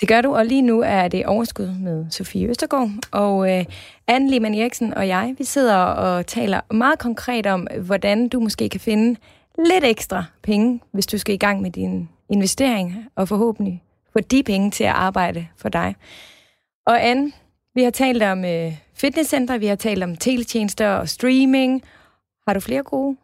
[0.00, 2.90] Det gør du, og lige nu er det overskud med Sofie Østergaard.
[3.10, 3.64] Og øh,
[4.06, 8.68] Anne Lehmann Eriksen og jeg, vi sidder og taler meget konkret om, hvordan du måske
[8.68, 9.20] kan finde
[9.58, 14.42] lidt ekstra penge, hvis du skal i gang med din investering, og forhåbentlig få de
[14.42, 15.94] penge til at arbejde for dig.
[16.86, 17.32] Og Anne,
[17.74, 21.82] vi har talt om øh, fitnesscenter, vi har talt om teletjenester og streaming.
[22.46, 23.16] Har du flere gode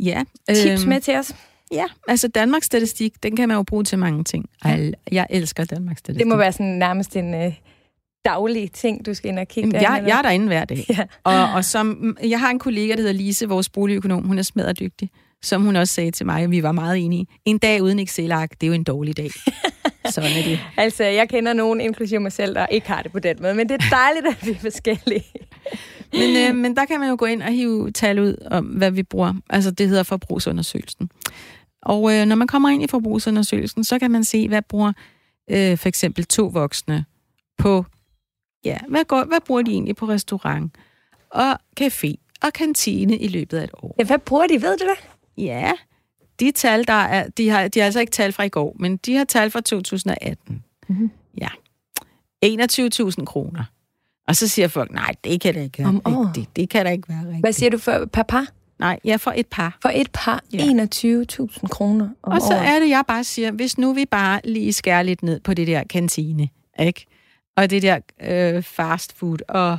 [0.00, 1.34] ja, tips øh, med til os?
[1.72, 4.50] Ja, altså Danmarks Statistik, den kan man jo bruge til mange ting.
[4.64, 6.18] Ej, jeg elsker Danmarks Statistik.
[6.18, 7.54] Det må være sådan nærmest en øh,
[8.24, 10.86] daglig ting, du skal ind og kigge jeg, jeg er derinde hver dag.
[10.88, 11.04] Ja.
[11.24, 14.24] Og, og som, jeg har en kollega, der hedder Lise, vores boligøkonom.
[14.24, 14.78] Hun er smadret
[15.42, 17.26] Som hun også sagde til mig, vi var meget enige.
[17.44, 19.30] En dag uden Excel-ark, det er jo en dårlig dag.
[20.10, 20.60] Sådan er det.
[20.76, 23.54] altså, jeg kender nogen, inklusive mig selv, der ikke har det på den måde.
[23.54, 25.24] Men det er dejligt, at vi er forskellige.
[26.18, 28.90] men, øh, men der kan man jo gå ind og hive tal ud om, hvad
[28.90, 29.34] vi bruger.
[29.50, 31.10] Altså, det hedder forbrugsundersøgelsen.
[31.82, 34.92] Og øh, når man kommer ind i forbrugsundersøgelsen, så kan man se, hvad bruger
[35.50, 37.04] øh, for eksempel to voksne
[37.58, 37.84] på,
[38.64, 40.72] ja, hvad, går, hvad bruger de egentlig på restaurant
[41.30, 43.94] og café og kantine i løbet af et år?
[43.98, 45.11] Ja, hvad bruger de, ved du det?
[45.38, 45.72] Ja,
[46.40, 48.96] de tal, der er, de har, de har altså ikke tal fra i går, men
[48.96, 50.64] de har tal fra 2018.
[50.88, 51.10] Mm-hmm.
[51.40, 51.48] Ja.
[52.44, 53.64] 21.000 kroner.
[54.28, 56.56] Og så siger folk, nej, det kan da ikke være rigtigt.
[56.56, 57.40] Det kan da ikke være rigtigt.
[57.40, 58.46] Hvad siger du for per par?
[58.78, 59.78] Nej, ja, for et par.
[59.82, 60.58] For et par, ja.
[60.58, 62.68] 21.000 kroner om Og så året.
[62.68, 65.66] er det, jeg bare siger, hvis nu vi bare lige skærer lidt ned på det
[65.66, 66.48] der kantine,
[66.80, 67.06] ikke?
[67.56, 69.78] og det der øh, fast food og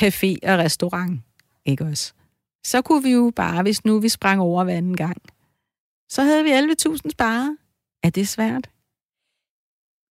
[0.00, 1.20] café og restaurant,
[1.64, 2.12] ikke også?
[2.64, 5.16] Så kunne vi jo bare, hvis nu vi sprang over hver anden gang,
[6.08, 7.56] så havde vi 11.000 sparet.
[8.02, 8.70] Er det svært?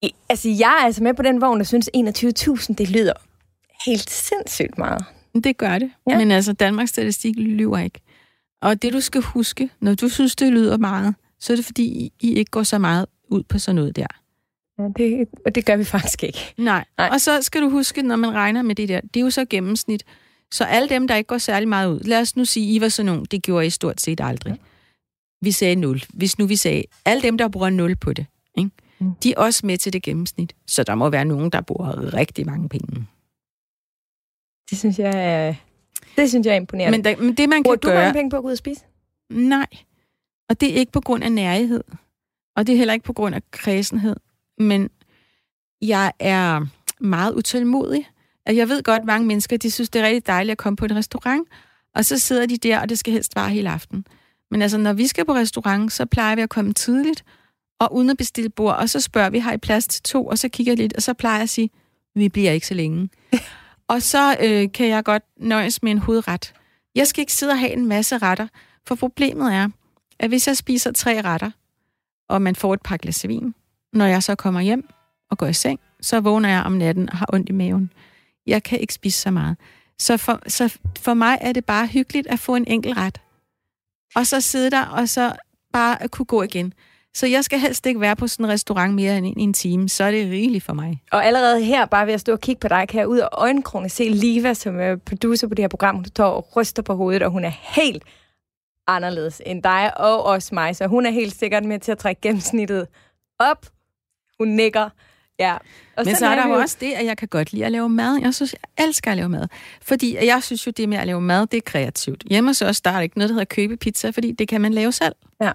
[0.02, 3.14] I, altså, jeg er altså med på den vogn, og synes 21.000, det lyder
[3.86, 5.06] helt sindssygt meget.
[5.44, 5.92] Det gør det.
[6.10, 6.18] Ja.
[6.18, 8.00] Men altså, Danmarks Statistik lyver ikke.
[8.62, 12.14] Og det, du skal huske, når du synes, det lyder meget, så er det, fordi
[12.20, 14.08] I ikke går så meget ud på sådan noget der.
[14.80, 16.54] Ja, det, og det gør vi faktisk ikke.
[16.58, 16.86] Nej.
[16.98, 17.10] Nej.
[17.12, 19.46] Og så skal du huske, når man regner med det der, det er jo så
[19.50, 20.04] gennemsnit.
[20.54, 22.90] Så alle dem, der ikke går særlig meget ud, lad os nu sige, I var
[22.90, 24.60] sådan nogen, det gjorde I stort set aldrig.
[25.42, 26.04] Vi sagde 0.
[26.10, 28.26] Hvis nu vi sagde, alle dem, der bruger 0 på det,
[28.58, 28.70] ikke?
[29.00, 29.16] Mm.
[29.24, 30.56] de er også med til det gennemsnit.
[30.68, 33.08] Så der må være nogen, der bruger rigtig mange penge.
[34.70, 35.56] Det synes jeg er,
[36.16, 36.98] det synes jeg er imponerende.
[36.98, 38.02] Men, der, men det, man Bruger kan du gøre...
[38.02, 38.82] mange penge på at gå ud og spise?
[39.30, 39.68] Nej.
[40.50, 41.84] Og det er ikke på grund af nærhed.
[42.56, 44.16] Og det er heller ikke på grund af kredsenhed.
[44.58, 44.90] Men
[45.82, 46.66] jeg er
[47.00, 48.10] meget utålmodig.
[48.46, 50.78] Altså, jeg ved godt, at mange mennesker de synes, det er rigtig dejligt at komme
[50.78, 51.48] på en restaurant,
[51.96, 54.06] og så sidder de der, og det skal helst vare hele aften.
[54.52, 57.24] Men altså, når vi skal på restaurant, så plejer vi at komme tidligt,
[57.80, 60.26] og uden at bestille bord, og så spørger vi, har I plads til to?
[60.26, 61.70] Og så kigger jeg lidt, og så plejer jeg at sige,
[62.16, 63.10] vi bliver ikke så længe.
[63.88, 66.54] og så øh, kan jeg godt nøjes med en hovedret.
[66.96, 68.48] Jeg skal ikke sidde og have en masse retter,
[68.88, 69.70] for problemet er,
[70.20, 71.52] at hvis jeg spiser tre retter,
[72.30, 73.56] og man får et par glas vin,
[73.94, 74.90] når jeg så kommer hjem
[75.32, 77.92] og går i seng, så vågner jeg om natten og har ondt i maven.
[78.48, 79.58] Jeg kan ikke spise så meget.
[80.00, 83.22] Så for, så for mig er det bare hyggeligt at få en enkelt ret.
[84.16, 85.34] Og så sidde der, og så
[85.74, 86.74] bare at kunne gå igen.
[87.16, 89.90] Så jeg skal helst ikke være på sådan en restaurant mere end en time.
[89.90, 91.02] Så er det rigeligt for mig.
[91.12, 93.28] Og allerede her, bare ved at stå og kigge på dig, kan jeg ud af
[93.32, 95.96] øjenkrone se Liva, som er producer på det her program.
[95.96, 98.04] Hun står og ryster på hovedet, og hun er helt
[98.88, 100.76] anderledes end dig og også mig.
[100.76, 102.88] Så hun er helt sikkert med til at trække gennemsnittet
[103.40, 103.66] op.
[104.40, 104.90] Hun nikker.
[105.40, 105.58] Ja.
[105.98, 107.90] Og Men så er der jo også det, at jeg kan godt lide at lave
[107.90, 108.20] mad.
[108.22, 109.48] Jeg synes, jeg elsker at lave mad.
[109.82, 112.24] Fordi jeg synes jo, det med at lave mad, det er kreativt.
[112.30, 114.74] Hjemme så også der er ikke noget, der hedder købe pizza, fordi det kan man
[114.74, 115.16] lave selv.
[115.42, 115.52] Ja.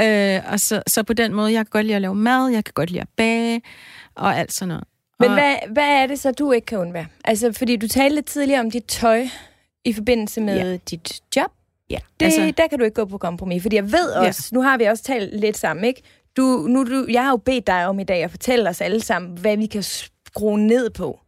[0.00, 2.64] Øh, og så, så på den måde, jeg kan godt lide at lave mad, jeg
[2.64, 3.62] kan godt lide at bage,
[4.14, 4.84] og alt sådan noget.
[5.20, 7.06] Men og, hvad, hvad er det så, du ikke kan undvære?
[7.24, 9.26] Altså, fordi du talte lidt tidligere om dit tøj
[9.84, 10.76] i forbindelse med ja.
[10.76, 11.52] dit job.
[11.90, 11.98] Ja.
[12.20, 14.54] Det, altså, der kan du ikke gå på kompromis, fordi jeg ved også, ja.
[14.54, 16.02] nu har vi også talt lidt sammen, ikke?
[16.36, 19.00] Du, nu, du, jeg har jo bedt dig om i dag at fortælle os alle
[19.00, 21.20] sammen, hvad vi kan skrue ned på.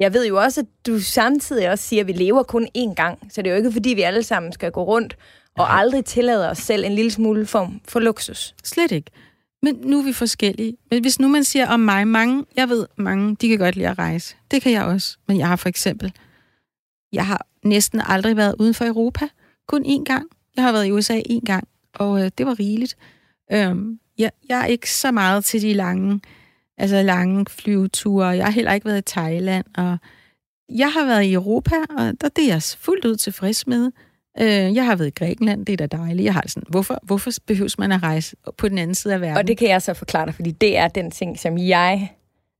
[0.00, 3.18] Jeg ved jo også, at du samtidig også siger, at vi lever kun én gang.
[3.30, 5.16] Så det er jo ikke, fordi vi alle sammen skal gå rundt
[5.58, 8.54] og aldrig tillade os selv en lille smule form for luksus.
[8.64, 9.10] Slet ikke.
[9.62, 10.76] Men nu er vi forskellige.
[10.90, 13.88] Men hvis nu man siger om mig, mange, jeg ved mange, de kan godt lide
[13.88, 14.36] at rejse.
[14.50, 15.16] Det kan jeg også.
[15.28, 16.12] Men jeg har for eksempel,
[17.12, 19.28] jeg har næsten aldrig været uden for Europa.
[19.68, 20.26] Kun én gang.
[20.56, 22.96] Jeg har været i USA én gang, og øh, det var rigeligt.
[23.52, 26.20] Øhm, jeg, jeg er ikke så meget til de lange,
[26.78, 28.26] altså lange flyveture.
[28.26, 29.98] Jeg har heller ikke været i Thailand, og
[30.68, 33.90] jeg har været i Europa, og der, det er jeg fuldt ud tilfreds med.
[34.40, 36.24] Øh, jeg har været i Grækenland, det er da dejligt.
[36.24, 39.36] Jeg har sådan, hvorfor, hvorfor behøves man at rejse på den anden side af verden?
[39.36, 42.12] Og det kan jeg så forklare dig, fordi det er den ting, som jeg...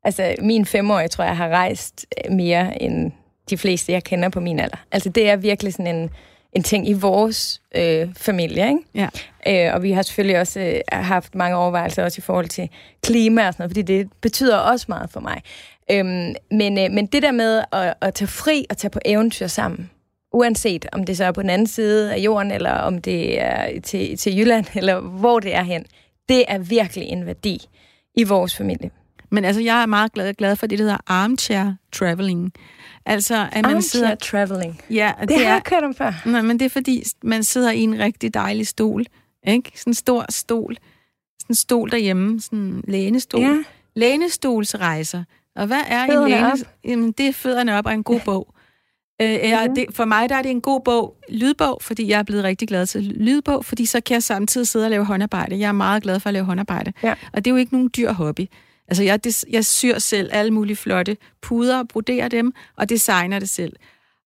[0.05, 3.13] Altså, min femårige, tror jeg, har rejst mere end
[3.51, 4.77] de fleste, jeg kender på min alder.
[4.93, 6.11] Altså, det er virkelig sådan en,
[6.57, 8.81] en ting i vores øh, familie, ikke?
[8.95, 9.09] Ja.
[9.69, 12.69] Øh, og vi har selvfølgelig også øh, haft mange overvejelser også i forhold til
[13.03, 15.43] klima og sådan noget, fordi det betyder også meget for mig.
[15.91, 19.47] Øhm, men, øh, men det der med at, at tage fri og tage på eventyr
[19.47, 19.91] sammen,
[20.33, 23.81] uanset om det så er på den anden side af jorden, eller om det er
[23.81, 25.85] til, til Jylland, eller hvor det er hen,
[26.29, 27.61] det er virkelig en værdi
[28.15, 28.91] i vores familie.
[29.31, 32.53] Men altså, jeg er meget glad, glad for det, der hedder armchair traveling.
[33.07, 34.15] Altså, at man armchair sidder...
[34.15, 34.83] traveling.
[34.91, 36.23] Ja, det, det har er, jeg kørt om før.
[36.27, 39.05] Nej, men det er fordi, man sidder i en rigtig dejlig stol.
[39.47, 39.73] Ikke?
[39.75, 40.77] Sådan en stor stol.
[41.41, 42.41] Sådan en stol derhjemme.
[42.41, 43.41] Sådan en lænestol.
[43.41, 43.57] Ja.
[43.97, 45.25] Lænestolsrejser.
[45.57, 46.53] Og hvad er Fødderne en læne?
[46.53, 46.59] op.
[46.85, 48.55] Jamen, det er fødderne op og en god bog.
[49.23, 52.23] Øh, ja, det, for mig der er det en god bog, lydbog, fordi jeg er
[52.23, 55.59] blevet rigtig glad til lydbog, fordi så kan jeg samtidig sidde og lave håndarbejde.
[55.59, 56.93] Jeg er meget glad for at lave håndarbejde.
[57.03, 57.15] Ja.
[57.33, 58.47] Og det er jo ikke nogen dyr hobby.
[58.89, 63.49] Altså, jeg, des, jeg syr selv alle mulige flotte puder, broderer dem, og designer det
[63.49, 63.72] selv.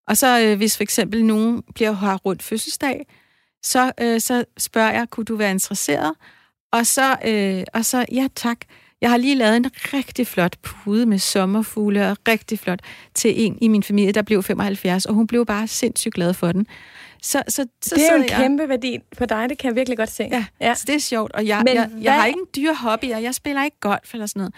[0.09, 3.07] Og så øh, hvis for eksempel nogen bliver har rundt fødselsdag,
[3.63, 6.13] så, øh, så spørger jeg, kunne du være interesseret?
[6.73, 8.59] Og så, øh, og så, ja tak.
[9.01, 12.81] Jeg har lige lavet en rigtig flot pude med sommerfugle, og rigtig flot
[13.15, 16.53] til en i min familie, der blev 75, og hun blev bare sindssygt glad for
[16.53, 16.67] den.
[17.23, 19.77] Så, så, så Det er jo en jeg- kæmpe værdi for dig, det kan jeg
[19.77, 20.23] virkelig godt se.
[20.33, 20.75] Ja, ja.
[20.75, 21.33] Så det er sjovt.
[21.33, 23.77] Og jeg, Men jeg, hvad- jeg har ikke en dyr hobby, og jeg spiller ikke
[23.81, 24.55] golf eller sådan noget.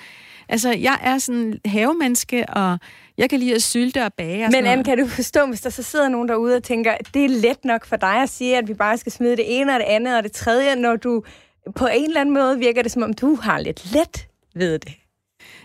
[0.48, 2.78] Altså, jeg er sådan en havemenneske, og
[3.18, 5.70] jeg kan lide at sylte og bage og Men Anne, kan du forstå, hvis der
[5.70, 8.68] så sidder nogen derude og tænker, det er let nok for dig at sige, at
[8.68, 11.22] vi bare skal smide det ene og det andet og det tredje, når du
[11.76, 14.92] på en eller anden måde virker det, som om du har lidt let ved det.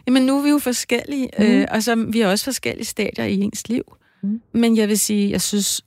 [0.07, 1.45] Jamen, nu er vi jo forskellige, mm.
[1.45, 3.83] øh, og så vi er også forskellige stadier i ens liv.
[4.23, 4.41] Mm.
[4.51, 5.81] Men jeg vil sige, jeg synes,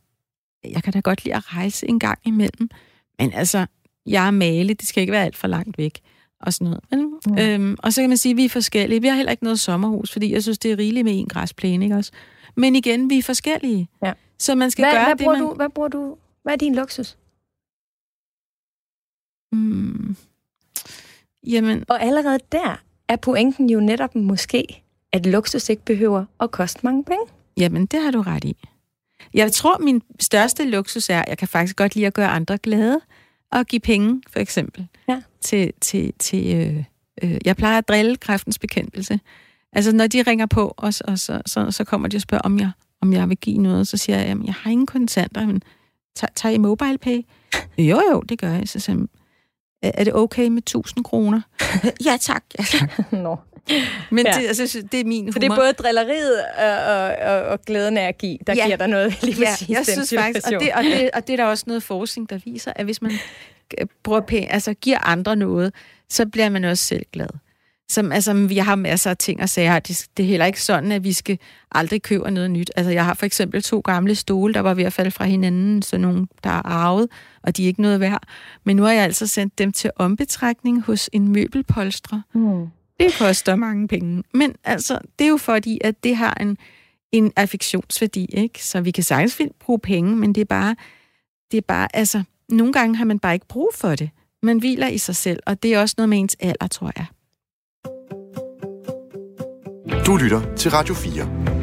[0.64, 2.70] jeg kan da godt lide at rejse en gang imellem.
[3.18, 3.66] Men altså,
[4.06, 6.00] jeg er male, det skal ikke være alt for langt væk
[6.40, 6.84] og sådan noget.
[6.90, 7.38] Men, mm.
[7.38, 9.00] øhm, og så kan man sige, at vi er forskellige.
[9.00, 11.84] Vi har heller ikke noget sommerhus, fordi jeg synes, det er rigeligt med en græsplæne,
[11.84, 12.12] ikke også?
[12.56, 13.88] Men igen, vi er forskellige.
[14.04, 14.12] Ja.
[14.38, 15.48] Så man skal hvad, gøre hvad det, bruger man...
[15.48, 16.16] Du, hvad bruger du?
[16.42, 17.16] Hvad er din luksus?
[19.52, 20.16] Mm.
[21.46, 21.84] Jamen...
[21.88, 24.82] Og allerede der er pointen jo netop måske,
[25.12, 27.24] at luksus ikke behøver at koste mange penge.
[27.56, 28.56] Jamen, det har du ret i.
[29.35, 32.59] Jeg tror, min største luksus er, at jeg kan faktisk godt lide at gøre andre
[32.59, 33.01] glade
[33.53, 35.22] og give penge, for eksempel, ja.
[35.41, 35.72] til...
[35.81, 36.85] til, til øh,
[37.22, 39.20] øh, jeg plejer at drille kræftens bekæmpelse.
[39.72, 42.59] Altså, når de ringer på, og, og så, så, så kommer de og spørger, om
[42.59, 42.70] jeg,
[43.03, 45.62] om jeg vil give noget, så siger jeg, jamen, jeg har ingen kontanter, men
[46.37, 47.26] tager I mobile pay?
[47.78, 48.68] jo, jo, det gør jeg.
[48.68, 49.09] Så siger
[49.83, 51.41] er det okay med 1000 kroner?
[52.07, 52.45] ja, tak.
[52.59, 53.12] Ja, tak.
[53.12, 53.37] Nå.
[54.11, 54.33] Men ja.
[54.33, 55.33] det, altså, det er min humor.
[55.33, 58.64] Så det er både drilleriet og, og, og, og glæden af at give, der ja.
[58.64, 60.35] giver dig noget lige præcis ja, jeg den synes situation.
[60.35, 62.85] faktisk, og det, og, det, og det er der også noget forskning, der viser, at
[62.85, 63.12] hvis man
[64.03, 65.74] bruger penge, altså giver andre noget,
[66.09, 67.28] så bliver man også selv glad.
[67.91, 69.74] Som, altså, vi har masser af ting at sige.
[69.74, 71.39] Det, det er heller ikke sådan, at vi skal
[71.72, 72.70] aldrig købe noget nyt.
[72.76, 75.83] Altså, jeg har for eksempel to gamle stole, der var ved at falde fra hinanden,
[75.83, 77.09] så nogle, der er arvet,
[77.43, 78.22] og de er ikke noget værd.
[78.64, 82.22] Men nu har jeg altså sendt dem til ombetrækning hos en møbelpolstre.
[82.34, 82.66] Mm.
[83.01, 84.22] Det koster mange penge.
[84.34, 86.59] Men altså, det er jo fordi, at det har en,
[87.12, 88.64] en affektionsværdi, ikke?
[88.64, 90.76] Så vi kan sagtens bruge penge, men det er bare,
[91.51, 94.11] det er bare, altså, nogle gange har man bare ikke brug for det.
[94.43, 97.07] Man hviler i sig selv, og det er også noget med ens alder, tror jeg.
[100.07, 101.59] Du lytter til Radio 4.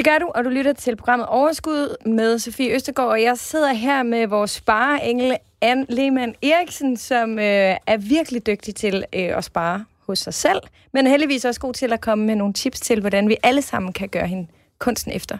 [0.00, 3.72] Det gør du, og du lytter til programmet Overskud med Sofie Østergaard, og jeg sidder
[3.72, 9.44] her med vores spareengel Anne Lehmann Eriksen, som øh, er virkelig dygtig til øh, at
[9.44, 10.60] spare hos sig selv,
[10.92, 13.62] men er heldigvis også god til at komme med nogle tips til, hvordan vi alle
[13.62, 14.46] sammen kan gøre hende
[14.78, 15.38] kunsten efter.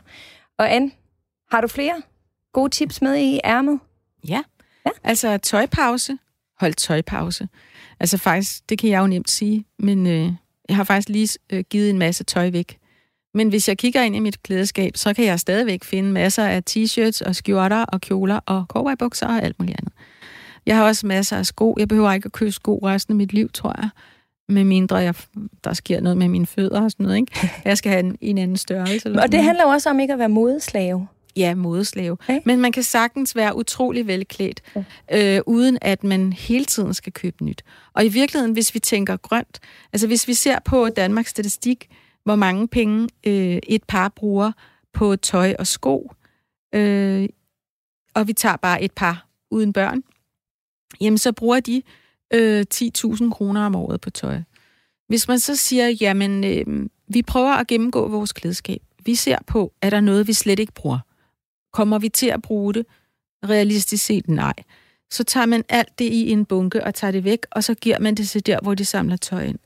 [0.58, 0.90] Og Anne,
[1.50, 2.02] har du flere
[2.52, 3.80] gode tips med i ærmet?
[4.28, 4.42] Ja,
[4.86, 4.90] ja.
[5.04, 6.18] altså tøjpause.
[6.60, 7.48] Hold tøjpause.
[8.00, 10.32] Altså faktisk, det kan jeg jo nemt sige, men øh,
[10.68, 12.79] jeg har faktisk lige øh, givet en masse tøj væk.
[13.34, 16.62] Men hvis jeg kigger ind i mit klædeskab, så kan jeg stadigvæk finde masser af
[16.70, 19.92] t-shirts og skjorter og kjoler og cowboybukser og alt muligt andet.
[20.66, 21.76] Jeg har også masser af sko.
[21.78, 23.88] Jeg behøver ikke at købe sko resten af mit liv, tror jeg.
[24.48, 25.14] Med mindre jeg,
[25.64, 27.16] der sker noget med mine fødder og sådan noget.
[27.16, 27.50] Ikke?
[27.64, 29.08] Jeg skal have en, en anden størrelse.
[29.08, 31.06] Eller og det handler jo også om ikke at være modeslave.
[31.36, 32.12] Ja, modeslave.
[32.12, 32.40] Okay.
[32.44, 35.36] Men man kan sagtens være utrolig velklædt, okay.
[35.36, 37.62] øh, uden at man hele tiden skal købe nyt.
[37.94, 39.60] Og i virkeligheden, hvis vi tænker grønt,
[39.92, 41.88] altså hvis vi ser på Danmarks statistik,
[42.30, 44.52] hvor mange penge øh, et par bruger
[44.92, 46.12] på tøj og sko,
[46.74, 47.28] øh,
[48.14, 50.02] og vi tager bare et par uden børn,
[51.00, 51.82] jamen så bruger de
[52.34, 54.40] øh, 10.000 kroner om året på tøj.
[55.08, 59.72] Hvis man så siger, jamen øh, vi prøver at gennemgå vores klædeskab, vi ser på,
[59.82, 60.98] er der noget, vi slet ikke bruger?
[61.72, 62.86] Kommer vi til at bruge det?
[63.48, 64.54] Realistisk set nej.
[65.10, 67.98] Så tager man alt det i en bunke og tager det væk, og så giver
[67.98, 69.58] man det til der, hvor de samler tøj ind.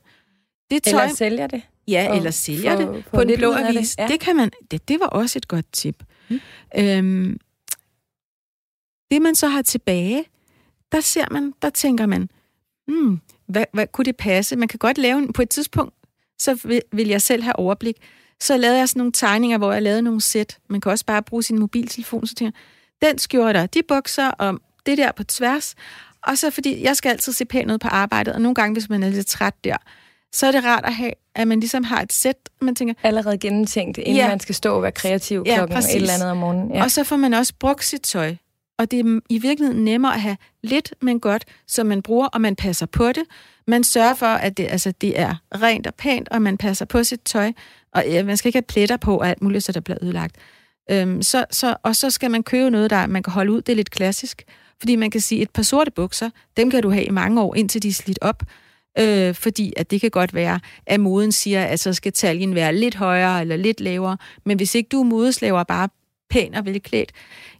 [0.71, 1.61] Det tøj, eller sælger det.
[1.87, 3.95] Ja, for, eller sælger for, det for på den blå avis.
[3.95, 4.03] Det.
[4.03, 4.07] Ja.
[4.07, 4.51] det kan man.
[4.71, 6.03] Det, det var også et godt tip.
[6.29, 6.39] Mm.
[6.77, 7.39] Øhm,
[9.11, 10.25] det man så har tilbage,
[10.91, 12.29] der ser man, der tænker man,
[12.87, 14.55] hmm, hvad, hvad kunne det passe?
[14.55, 15.93] Man kan godt lave en, på et tidspunkt,
[16.39, 17.95] så vil, vil jeg selv have overblik.
[18.39, 20.57] Så lavede jeg sådan nogle tegninger, hvor jeg lavede nogle sæt.
[20.69, 22.59] Man kan også bare bruge sin mobiltelefon, så tænker
[23.01, 25.75] jeg, den skjorte, de bukser, og det der på tværs.
[26.21, 28.89] Og så fordi, jeg skal altid se pænt ud på arbejdet, og nogle gange, hvis
[28.89, 29.77] man er lidt træt der,
[30.35, 32.93] så er det rart at have, at man ligesom har et sæt, man tænker...
[33.03, 34.27] Allerede gennemtænkt, inden ja.
[34.27, 35.95] man skal stå og være kreativ ja, klokken præcis.
[35.95, 36.75] et eller andet om morgenen.
[36.75, 36.83] Ja.
[36.83, 38.35] Og så får man også brugt sit tøj.
[38.77, 42.41] Og det er i virkeligheden nemmere at have lidt, men godt, som man bruger, og
[42.41, 43.23] man passer på det.
[43.67, 47.03] Man sørger for, at det, altså, det er rent og pænt, og man passer på
[47.03, 47.51] sit tøj.
[47.93, 50.35] Og ja, man skal ikke have pletter på, og alt muligt, så der bliver ødelagt.
[50.91, 53.61] Øhm, så, så, og så skal man købe noget, der man kan holde ud.
[53.61, 54.43] Det er lidt klassisk.
[54.79, 57.55] Fordi man kan sige, et par sorte bukser, dem kan du have i mange år,
[57.55, 58.43] indtil de er slidt op.
[58.99, 62.75] Øh, fordi at det kan godt være, at moden siger, at så skal taljen være
[62.75, 64.17] lidt højere eller lidt lavere.
[64.45, 65.89] Men hvis ikke du er modeslaver bare
[66.29, 67.11] pæn og velklædt,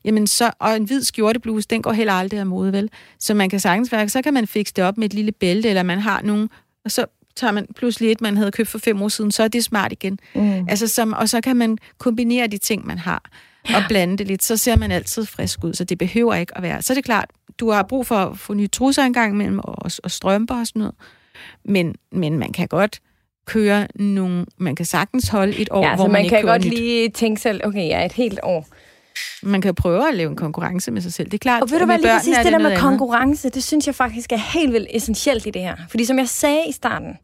[0.05, 2.89] jamen så, og en hvid skjortebluse, den går heller aldrig af mode, vel?
[3.19, 5.69] Så man kan sagtens være, så kan man fikse det op med et lille bælte,
[5.69, 6.49] eller man har nogen,
[6.86, 7.05] og så
[7.36, 9.91] tager man pludselig et, man havde købt for fem år siden, så er det smart
[9.91, 10.19] igen.
[10.36, 10.65] Mm.
[10.69, 13.29] Altså, som, og så kan man kombinere de ting, man har,
[13.63, 16.63] og blande det lidt, så ser man altid frisk ud, så det behøver ikke at
[16.63, 16.81] være.
[16.81, 17.29] Så er det klart,
[17.59, 20.79] du har brug for at få nye trusser engang imellem, og, og strømper og sådan
[20.79, 20.95] noget.
[21.65, 22.99] Men, men man kan godt
[23.45, 24.45] køre nogle...
[24.57, 26.73] Man kan sagtens holde et år, ja, hvor man, man ikke kan godt nyt.
[26.73, 28.67] lige tænke selv, okay, ja, et helt år.
[29.43, 31.25] Man kan prøve at lave en konkurrence med sig selv.
[31.25, 33.63] Det er klart, og ved du hvad, lige præcis det, det der med konkurrence, det
[33.63, 35.75] synes jeg faktisk er helt vildt essentielt i det her.
[35.89, 37.17] Fordi som jeg sagde i starten,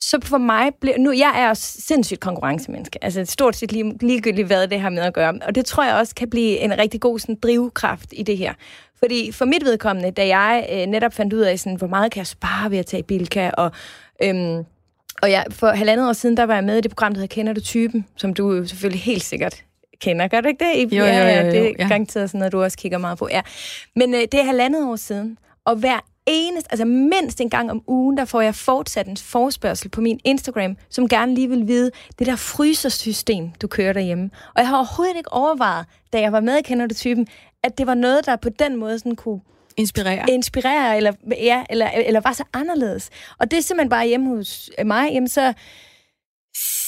[0.00, 0.98] så for mig bliver...
[0.98, 3.04] Nu, jeg er også sindssygt konkurrencemenneske.
[3.04, 5.34] Altså stort set lige, ligegyldigt, hvad det har med at gøre.
[5.42, 8.54] Og det tror jeg også kan blive en rigtig god sådan, drivkraft i det her.
[8.98, 12.18] Fordi for mit vedkommende, da jeg øh, netop fandt ud af, sådan, hvor meget kan
[12.18, 13.72] jeg spare ved at tage Bilka, og,
[14.22, 14.64] øhm,
[15.22, 17.34] og jeg, for halvandet år siden, der var jeg med i det program, der hedder
[17.34, 19.64] Kender du typen, som du selvfølgelig helt sikkert
[20.00, 20.28] kender.
[20.28, 20.92] Gør du ikke det?
[20.92, 21.88] Jo, jo, jo, ja, jo, det er ja.
[21.88, 23.28] garanteret sådan noget, du også kigger meget på.
[23.30, 23.40] Ja.
[23.96, 27.82] Men øh, det er halvandet år siden, og hver eneste, altså mindst en gang om
[27.86, 31.90] ugen, der får jeg fortsat en forspørgsel på min Instagram, som gerne lige vil vide,
[32.18, 34.30] det der frysersystem, du kører derhjemme.
[34.54, 37.26] Og jeg har overhovedet ikke overvejet, da jeg var med i Kender du typen,
[37.68, 39.40] at det var noget, der på den måde sådan kunne
[39.76, 40.24] Inspirere.
[40.28, 43.10] inspirere, eller, ja, eller, eller var så anderledes.
[43.38, 45.52] Og det er simpelthen bare hjemme hos mig, jamen så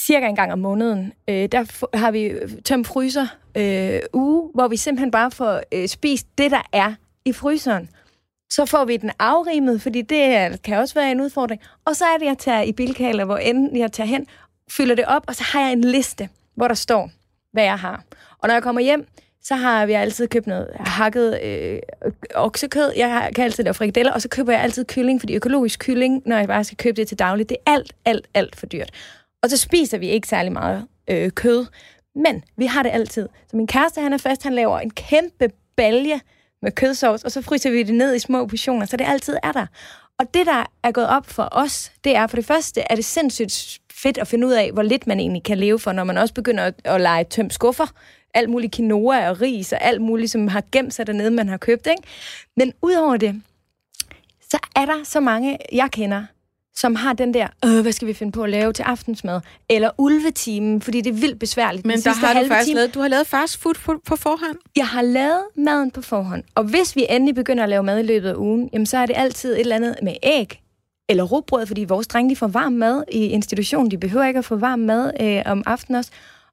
[0.07, 2.33] cirka en gang om måneden, øh, der har vi
[2.65, 6.93] tømt fryser øh, uge, hvor vi simpelthen bare får øh, spist det, der er
[7.25, 7.89] i fryseren.
[8.53, 11.61] Så får vi den afrimet, fordi det kan også være en udfordring.
[11.85, 14.27] Og så er det, jeg tager i Bilka, eller hvor end jeg tager hen,
[14.71, 17.11] fylder det op, og så har jeg en liste, hvor der står,
[17.53, 18.03] hvad jeg har.
[18.39, 19.07] Og når jeg kommer hjem,
[19.43, 21.79] så har vi altid købt noget øh, hakket øh,
[22.35, 22.91] oksekød.
[22.97, 26.37] Jeg kan altid lave frikadeller, og så køber jeg altid kylling, fordi økologisk kylling, når
[26.37, 28.89] jeg bare skal købe det til dagligt, det er alt, alt, alt for dyrt.
[29.43, 31.65] Og så spiser vi ikke særlig meget øh, kød,
[32.15, 33.29] men vi har det altid.
[33.51, 36.19] Så min kæreste, han er fast, han laver en kæmpe balje
[36.61, 39.51] med kødsovs, og så fryser vi det ned i små portioner, så det altid er
[39.51, 39.65] der.
[40.19, 43.05] Og det, der er gået op for os, det er for det første, er det
[43.05, 46.17] sindssygt fedt at finde ud af, hvor lidt man egentlig kan leve for, når man
[46.17, 47.85] også begynder at, at lege tøm skuffer.
[48.33, 51.57] Alt muligt quinoa og ris og alt muligt, som har gemt sig dernede, man har
[51.57, 51.87] købt.
[51.87, 52.03] Ikke?
[52.57, 53.41] Men udover det,
[54.49, 56.23] så er der så mange, jeg kender,
[56.75, 59.41] som har den der, øh, hvad skal vi finde på at lave til aftensmad?
[59.69, 61.85] Eller ulvetimen, fordi det er vildt besværligt.
[61.85, 62.75] Men Den der har du faktisk time.
[62.75, 64.57] lavet, du har lavet fast food på, på forhånd.
[64.75, 68.03] Jeg har lavet maden på forhånd, og hvis vi endelig begynder at lave mad i
[68.03, 70.61] løbet af ugen, jamen så er det altid et eller andet med æg,
[71.09, 73.91] eller rugbrød, fordi vores drenge de får varm mad i institutionen.
[73.91, 76.11] De behøver ikke at få varm mad øh, om aftenen også.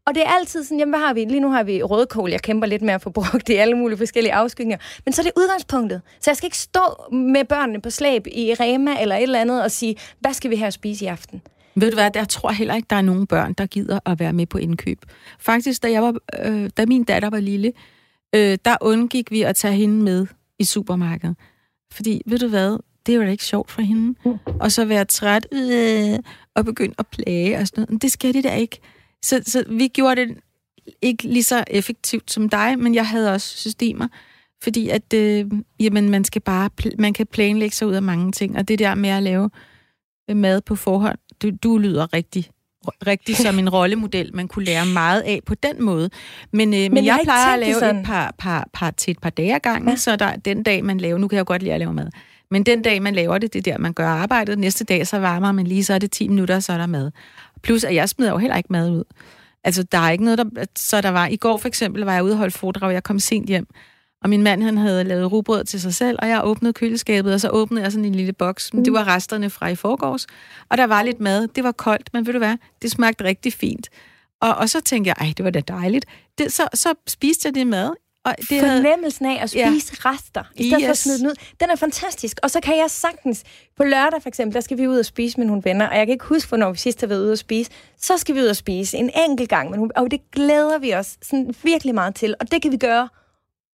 [0.08, 1.24] Og det er altid sådan, jamen hvad har vi?
[1.24, 3.98] Lige nu har vi rødkål, jeg kæmper lidt med at få brugt i alle mulige
[3.98, 4.78] forskellige afskygninger.
[5.04, 6.02] Men så er det udgangspunktet.
[6.20, 9.62] Så jeg skal ikke stå med børnene på slæb i Rema eller et eller andet
[9.62, 11.42] og sige, hvad skal vi at spise i aften?
[11.74, 14.20] Ved du hvad, der tror jeg heller ikke, der er nogen børn, der gider at
[14.20, 14.98] være med på indkøb.
[15.40, 17.72] Faktisk, da, jeg var, øh, da min datter var lille,
[18.34, 20.26] øh, der undgik vi at tage hende med
[20.58, 21.36] i supermarkedet.
[21.92, 24.18] Fordi, ved du hvad, det er jo da ikke sjovt for hende.
[24.60, 26.18] Og så være træt øh,
[26.54, 27.90] og begynde at plage og sådan noget.
[27.90, 28.80] Men Det skal de da ikke.
[29.24, 30.38] Så, så vi gjorde det
[31.02, 34.08] ikke lige så effektivt som dig, men jeg havde også systemer.
[34.62, 35.46] Fordi at, øh,
[35.80, 38.56] jamen, man skal bare, man kan planlægge sig ud af mange ting.
[38.56, 39.50] Og det der med at lave
[40.30, 42.50] øh, mad på forhånd, du, du lyder rigtig
[43.06, 46.10] rigtig som en rollemodel, man kunne lære meget af på den måde.
[46.52, 47.96] Men, øh, men, men jeg jeg plejer at lave sådan.
[47.96, 49.96] et par, par, par til et par dage ad gangen, ja.
[49.96, 52.08] så der, den dag, man laver, nu kan jeg jo godt lide at lave mad,
[52.50, 54.58] men den dag, man laver det, det er der, man gør arbejdet.
[54.58, 57.10] Næste dag, så varmer man lige, så er det 10 minutter, så er der mad.
[57.62, 59.04] Plus, at jeg smider jo heller ikke mad ud.
[59.64, 60.64] Altså, der er ikke noget, der...
[60.76, 61.26] Så der var...
[61.26, 63.66] I går for eksempel var jeg ude og holde foredrag, jeg kom sent hjem,
[64.22, 67.40] og min mand, han havde lavet rugbrød til sig selv, og jeg åbnede køleskabet, og
[67.40, 68.74] så åbnede jeg sådan en lille boks.
[68.74, 70.26] Men det var resterne fra i forgårs.
[70.68, 71.48] Og der var lidt mad.
[71.48, 72.56] Det var koldt, men ved du hvad?
[72.82, 73.88] Det smagte rigtig fint.
[74.40, 76.06] Og, og så tænkte jeg, ej, det var da dejligt.
[76.38, 77.90] Det, så, så spiste jeg det mad.
[78.28, 79.62] Og det Fornemmelsen af at spise
[80.04, 80.10] ja.
[80.10, 80.86] rester, i stedet yes.
[80.86, 82.38] for at smide den ud, den er fantastisk.
[82.42, 83.44] Og så kan jeg sagtens,
[83.76, 86.06] på lørdag for eksempel, der skal vi ud og spise med nogle venner, og jeg
[86.06, 87.70] kan ikke huske, hvornår vi sidst har været ude og spise.
[88.00, 91.16] Så skal vi ud og spise en enkelt gang nogle, og det glæder vi os
[91.22, 92.34] sådan virkelig meget til.
[92.40, 93.08] Og det kan vi gøre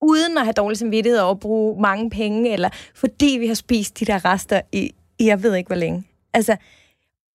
[0.03, 4.05] uden at have dårlig samvittighed at bruge mange penge, eller fordi vi har spist de
[4.05, 6.05] der rester i, i jeg ved ikke hvor længe.
[6.35, 6.57] Altså,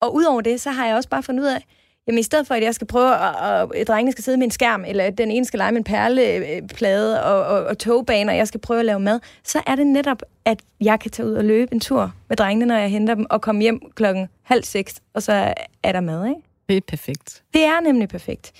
[0.01, 1.65] og udover det, så har jeg også bare fundet ud af,
[2.09, 4.51] jamen i stedet for, at jeg skal prøve, at, at, drengene skal sidde med en
[4.51, 8.37] skærm, eller at den ene skal lege med en perleplade og, og, og togbaner, og
[8.37, 11.33] jeg skal prøve at lave mad, så er det netop, at jeg kan tage ud
[11.33, 14.63] og løbe en tur med drengene, når jeg henter dem, og komme hjem klokken halv
[14.63, 15.53] seks, og så
[15.83, 16.41] er der mad, ikke?
[16.69, 17.43] det er perfekt.
[17.53, 18.51] Det er nemlig perfekt.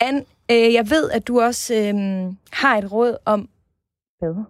[0.00, 1.94] Anne, øh, jeg ved, at du også øh,
[2.52, 3.48] har et råd om
[4.20, 4.44] bad.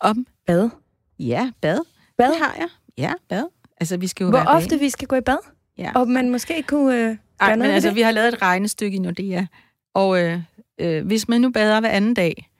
[0.00, 0.70] Om Bad?
[1.18, 1.78] Ja, bad.
[2.18, 2.30] Bad?
[2.30, 2.68] Det har jeg.
[2.98, 3.44] Ja, bad.
[3.80, 4.80] Altså, vi skal jo Hvor ofte dag.
[4.80, 5.38] vi skal gå i bad?
[5.78, 5.92] Ja.
[5.94, 7.96] Og man måske kunne øh, Ej, men altså, det?
[7.96, 9.46] vi har lavet et regnestykke i Nordea,
[9.94, 10.40] og øh,
[10.80, 12.50] øh, hvis man nu bader hver anden dag,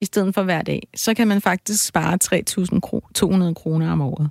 [0.00, 4.30] i stedet for hver dag, så kan man faktisk spare 3.200 kroner om året.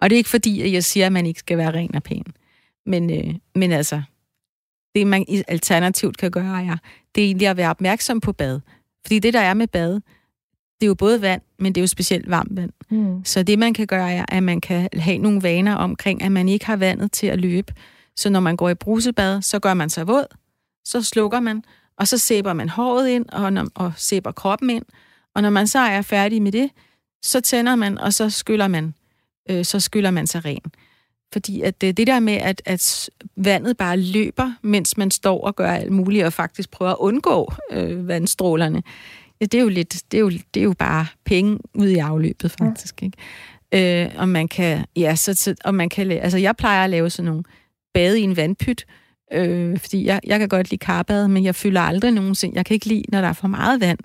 [0.00, 2.02] Og det er ikke fordi, at jeg siger, at man ikke skal være ren og
[2.02, 2.24] pæn.
[2.86, 4.02] Men, øh, men altså,
[4.94, 6.76] det man alternativt kan gøre, er,
[7.14, 8.60] det er egentlig at være opmærksom på bad.
[9.06, 9.92] Fordi det, der er med bad,
[10.80, 12.70] det er jo både vand, men det er jo specielt varmt vand.
[12.90, 13.24] Mm.
[13.24, 16.48] Så det, man kan gøre, er, at man kan have nogle vaner omkring, at man
[16.48, 17.72] ikke har vandet til at løbe.
[18.16, 20.26] Så når man går i brusebad, så gør man sig våd,
[20.84, 21.64] så slukker man,
[21.96, 24.84] og så sæber man håret ind, og, når, og sæber kroppen ind.
[25.34, 26.70] Og når man så er færdig med det,
[27.22, 28.94] så tænder man, og så skyller man,
[29.50, 30.72] øh, så skyller man sig ren.
[31.32, 35.56] Fordi at det, det der med, at, at vandet bare løber, mens man står og
[35.56, 38.82] gør alt muligt, og faktisk prøver at undgå øh, vandstrålerne,
[39.40, 41.98] ja, det, er jo lidt, det, er jo, det er jo bare penge ud i
[41.98, 43.02] afløbet, faktisk.
[43.02, 43.06] Ja.
[43.06, 44.04] Ikke?
[44.04, 47.10] Øh, og man kan, ja, så, så, og man kan, altså jeg plejer at lave
[47.10, 47.44] sådan nogle
[47.94, 48.86] bade i en vandpyt,
[49.32, 52.56] øh, fordi jeg, jeg kan godt lide karbad, men jeg fylder aldrig nogensinde.
[52.56, 53.98] Jeg kan ikke lide, når der er for meget vand.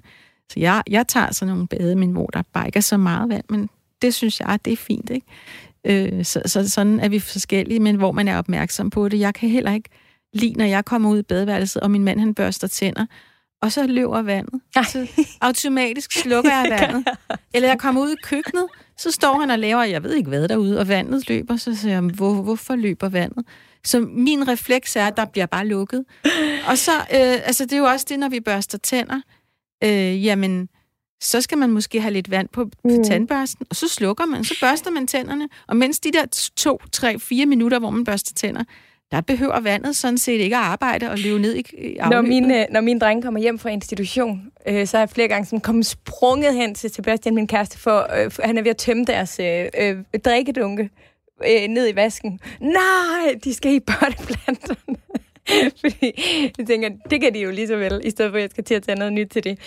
[0.52, 3.30] Så jeg, jeg tager sådan nogle bade, men hvor der bare ikke er så meget
[3.30, 3.70] vand, men
[4.02, 5.28] det synes jeg, det er fint, ikke?
[5.86, 9.20] Øh, så, så sådan er vi forskellige, men hvor man er opmærksom på det.
[9.20, 9.90] Jeg kan heller ikke
[10.34, 13.06] lide, når jeg kommer ud i badeværelset, og min mand han børster tænder,
[13.62, 14.62] og så løber vandet.
[14.86, 15.08] Så
[15.42, 17.08] automatisk slukker jeg vandet.
[17.54, 18.66] Eller jeg kommer ud i køkkenet,
[18.98, 21.94] så står han og laver, jeg ved ikke hvad derude, og vandet løber, så siger
[21.94, 23.46] jeg, Hvor, hvorfor løber vandet?
[23.86, 26.06] Så min refleks er, at der bliver bare lukket.
[26.70, 29.22] Og så, øh, altså det er jo også det, når vi børster tænder,
[29.84, 30.70] øh, jamen,
[31.22, 33.04] så skal man måske have lidt vand på, på mm.
[33.04, 35.50] tandbørsten, og så slukker man, så børster man tænderne.
[35.68, 38.64] Og mens de der to, tre, fire minutter, hvor man børster tænder,
[39.12, 41.64] der behøver vandet sådan set ikke at arbejde og løbe ned i,
[41.98, 42.10] afløbet.
[42.10, 45.46] Når mine, når mine drenge kommer hjem fra institution, øh, så er jeg flere gange
[45.46, 49.06] sådan kommet sprunget hen til Sebastian, min kæreste, for øh, han er ved at tømme
[49.06, 50.90] deres øh, øh, drikkedunke
[51.46, 52.40] øh, ned i vasken.
[52.60, 54.96] Nej, de skal i botteplanterne.
[55.82, 56.14] Fordi
[56.58, 58.64] jeg tænker, det kan de jo lige så vel, i stedet for at jeg skal
[58.64, 59.60] til at tage noget nyt til det.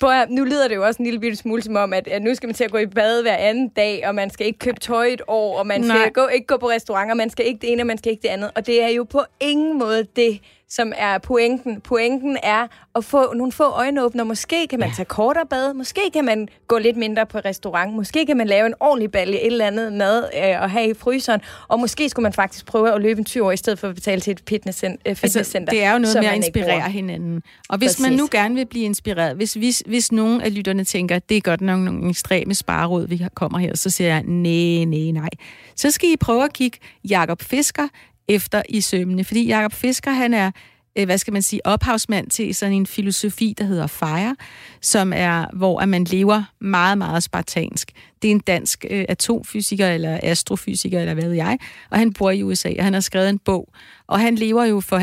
[0.00, 2.34] For nu lyder det jo også en lille bitte smule som om, at, at nu
[2.34, 4.80] skal man til at gå i bad hver anden dag, og man skal ikke købe
[4.80, 7.72] tøj et år, og man skal gå, ikke gå på restauranter, man skal ikke det
[7.72, 8.50] ene, og man skal ikke det andet.
[8.54, 10.40] Og det er jo på ingen måde det,
[10.70, 11.80] som er pointen.
[11.80, 14.24] Pointen er at få nogle få øjenåbner.
[14.24, 14.94] Måske kan man ja.
[14.94, 18.66] tage kortere bad, måske kan man gå lidt mindre på restaurant, måske kan man lave
[18.66, 22.22] en ordentlig balje, et eller andet mad øh, og have i fryseren, og måske skulle
[22.22, 24.42] man faktisk prøve at løbe en 20 år, i stedet for at betale til et
[24.48, 24.98] fitnesscenter.
[25.06, 27.42] Øh, altså, det er jo noget med at inspirere hinanden.
[27.68, 28.02] Og hvis Præcis.
[28.02, 31.40] man nu gerne vil blive inspireret, hvis, hvis, hvis nogen af lytterne tænker, det er
[31.40, 35.30] godt nok nogle ekstreme spareråd, vi kommer her, så siger jeg, nej, nej, nej.
[35.76, 37.88] Så skal I prøve at kigge Jakob Fisker,
[38.28, 39.24] efter i sømne.
[39.24, 40.50] Fordi Jakob Fisker, han er
[40.98, 44.36] øh, hvad skal man sige, ophavsmand til sådan en filosofi, der hedder FIRE,
[44.80, 47.92] som er, hvor at man lever meget, meget spartansk.
[48.22, 51.58] Det er en dansk øh, atomfysiker eller astrofysiker, eller hvad ved jeg,
[51.90, 53.68] og han bor i USA, og han har skrevet en bog,
[54.06, 54.98] og han lever jo for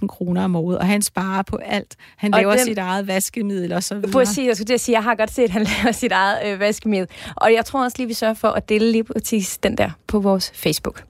[0.00, 1.96] 50.000 kroner om året, og han sparer på alt.
[2.16, 4.10] Han og laver den, sit eget vaskemiddel og så videre.
[4.10, 7.08] Præcis, jeg skulle sige, jeg har godt set, at han laver sit eget øh, vaskemiddel.
[7.36, 10.20] Og jeg tror også lige, vi sørger for at dele lige præcis den der på
[10.20, 11.09] vores Facebook.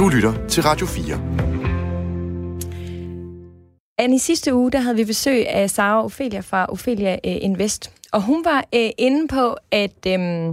[0.00, 1.14] Du lytter til Radio 4.
[3.98, 7.92] Anne, i sidste uge, der havde vi besøg af Sara Ophelia fra Ophelia øh, Invest.
[8.12, 10.48] Og hun var øh, inde på, at, øh,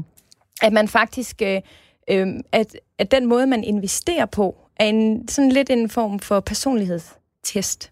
[0.61, 1.61] at man faktisk, øh,
[2.09, 6.39] øh, at, at den måde, man investerer på, er en, sådan lidt en form for
[6.39, 7.91] personlighedstest.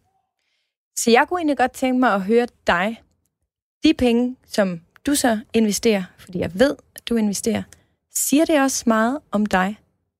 [0.98, 3.02] Så jeg kunne egentlig godt tænke mig at høre dig.
[3.84, 7.64] De penge, som du så investerer, fordi jeg ved, at du investerer,
[8.30, 9.78] siger det også meget om dig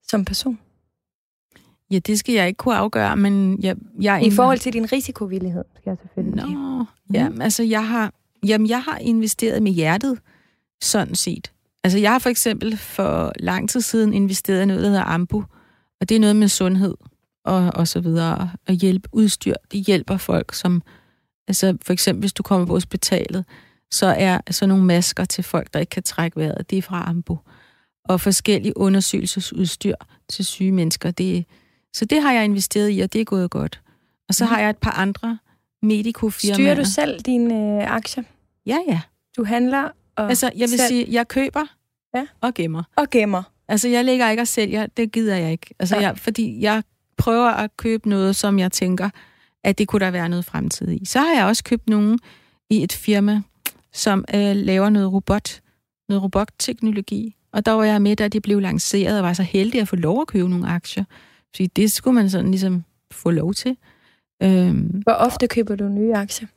[0.10, 0.60] som person?
[1.96, 3.76] Ja, det skal jeg ikke kunne afgøre, men jeg...
[4.02, 7.24] jeg I forhold til din risikovillighed, skal jeg selvfølgelig Nå, sige.
[7.24, 8.14] ja, altså jeg har,
[8.46, 10.20] jamen, jeg har investeret med hjertet,
[10.82, 11.52] sådan set.
[11.84, 15.44] Altså jeg har for eksempel for lang tid siden investeret i noget, der hedder Ambu,
[16.02, 16.96] og det er noget med sundhed
[17.46, 19.56] og, og så videre, og hjælpe udstyr.
[19.72, 20.82] Det hjælper folk, som...
[21.48, 23.46] Altså for eksempel, hvis du kommer på hospitalet,
[23.92, 26.70] så er så nogle masker til folk, der ikke kan trække vejret.
[26.70, 27.40] Det er fra Ambu.
[28.06, 29.96] Og forskellige undersøgelsesudstyr
[30.30, 31.12] til syge mennesker.
[31.12, 31.44] Det er
[31.96, 33.82] så det har jeg investeret i, og det er gået godt.
[34.30, 34.50] Og så mm.
[34.50, 35.38] har jeg et par andre
[35.82, 36.56] medicofirmaer.
[36.56, 38.24] Styrer du selv dine øh, aktier?
[38.66, 39.02] Ja, ja.
[39.38, 40.88] Du handler og Altså, jeg vil selv...
[40.88, 41.64] sige, jeg køber
[42.16, 42.28] ja.
[42.42, 42.84] og gemmer.
[42.96, 43.44] Og gemmer.
[43.68, 44.86] Altså, jeg lægger ikke og sælger.
[44.86, 45.76] Det gider jeg ikke.
[45.80, 46.02] Altså, ja.
[46.02, 46.84] jeg, fordi jeg
[47.18, 49.10] prøver at købe noget, som jeg tænker,
[49.64, 51.06] at det kunne der være noget fremtid i.
[51.06, 52.20] Så har jeg også købt nogen
[52.70, 53.42] i et firma,
[53.94, 55.62] som øh, laver noget robot,
[56.10, 57.36] noget robotteknologi.
[57.52, 59.96] Og der var jeg med, da de blev lanceret, og var så heldig at få
[59.96, 61.04] lov at købe nogle aktier.
[61.56, 63.78] Fordi det skulle man sådan ligesom få lov til.
[64.44, 66.48] Øhm, Hvor ofte køber du nye aktier?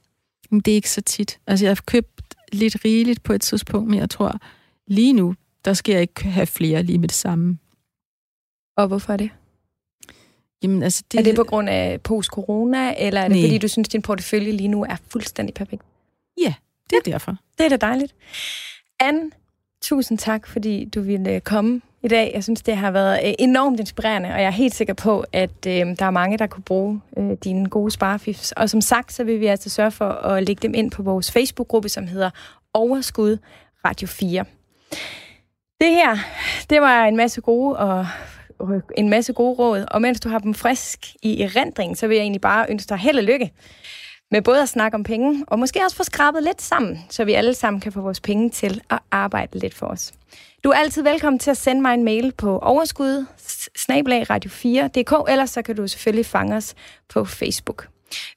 [0.50, 1.38] Det er ikke så tit.
[1.46, 4.40] Altså, jeg har købt lidt rigeligt på et tidspunkt, men jeg tror,
[4.86, 5.34] lige nu,
[5.64, 7.58] der skal jeg ikke have flere lige med det samme.
[8.76, 9.30] Og hvorfor er det?
[10.62, 11.20] Jamen, altså, det...
[11.20, 13.46] Er det på grund af post-corona, eller er det Nej.
[13.46, 15.82] fordi, du synes, din portefølje lige nu er fuldstændig perfekt?
[16.40, 16.54] Ja,
[16.90, 17.36] det er ja, derfor.
[17.58, 18.14] Det er da dejligt.
[19.00, 19.30] Anne,
[19.82, 22.30] tusind tak, fordi du ville komme i dag.
[22.34, 25.66] Jeg synes, det har været øh, enormt inspirerende, og jeg er helt sikker på, at
[25.66, 28.52] øh, der er mange, der kunne bruge øh, dine gode sparefifs.
[28.52, 31.32] Og som sagt, så vil vi altså sørge for at lægge dem ind på vores
[31.32, 32.30] Facebook-gruppe, som hedder
[32.74, 33.38] Overskud
[33.84, 34.44] Radio 4.
[35.80, 36.16] Det her,
[36.70, 38.06] det var en masse gode og
[38.70, 42.14] øh, en masse gode råd, og mens du har dem frisk i erindring, så vil
[42.14, 43.52] jeg egentlig bare ønske dig held og lykke
[44.30, 47.32] med både at snakke om penge, og måske også få skrabet lidt sammen, så vi
[47.32, 50.12] alle sammen kan få vores penge til at arbejde lidt for os.
[50.64, 53.26] Du er altid velkommen til at sende mig en mail på overskud
[54.30, 56.74] radio4.dk, eller så kan du selvfølgelig fange os
[57.08, 57.88] på Facebook.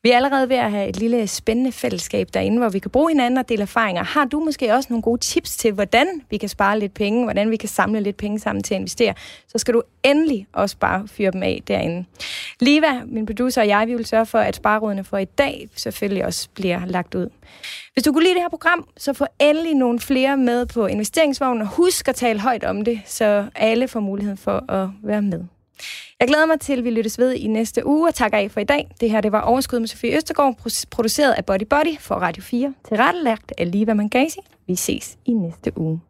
[0.04, 3.12] Vi er allerede ved at have et lille spændende fællesskab derinde, hvor vi kan bruge
[3.12, 4.04] hinanden og dele erfaringer.
[4.04, 7.52] Har du måske også nogle gode tips til, hvordan vi kan spare lidt penge, hvordan
[7.52, 9.14] vi kan samle lidt penge sammen til at investere,
[9.48, 12.06] så skal du endelig også bare fyre dem af derinde.
[12.60, 16.26] Liva, min producer og jeg, vi vil sørge for, at sparerådene for i dag selvfølgelig
[16.26, 17.30] også bliver lagt ud.
[17.94, 21.62] Hvis du kunne lide det her program, så få endelig nogle flere med på investeringsvognen,
[21.62, 25.44] og husk at tale højt om det, så alle får muligheden for at være med.
[26.22, 28.60] Jeg glæder mig til, at vi lyttes ved i næste uge, og takker af for
[28.60, 28.92] i dag.
[29.02, 30.56] Det her det var Overskud med Sofie Østergaard,
[30.92, 34.40] produceret af Body Body for Radio 4, tilrettelagt af Liva Mangasi.
[34.68, 36.02] Vi ses i næste uge.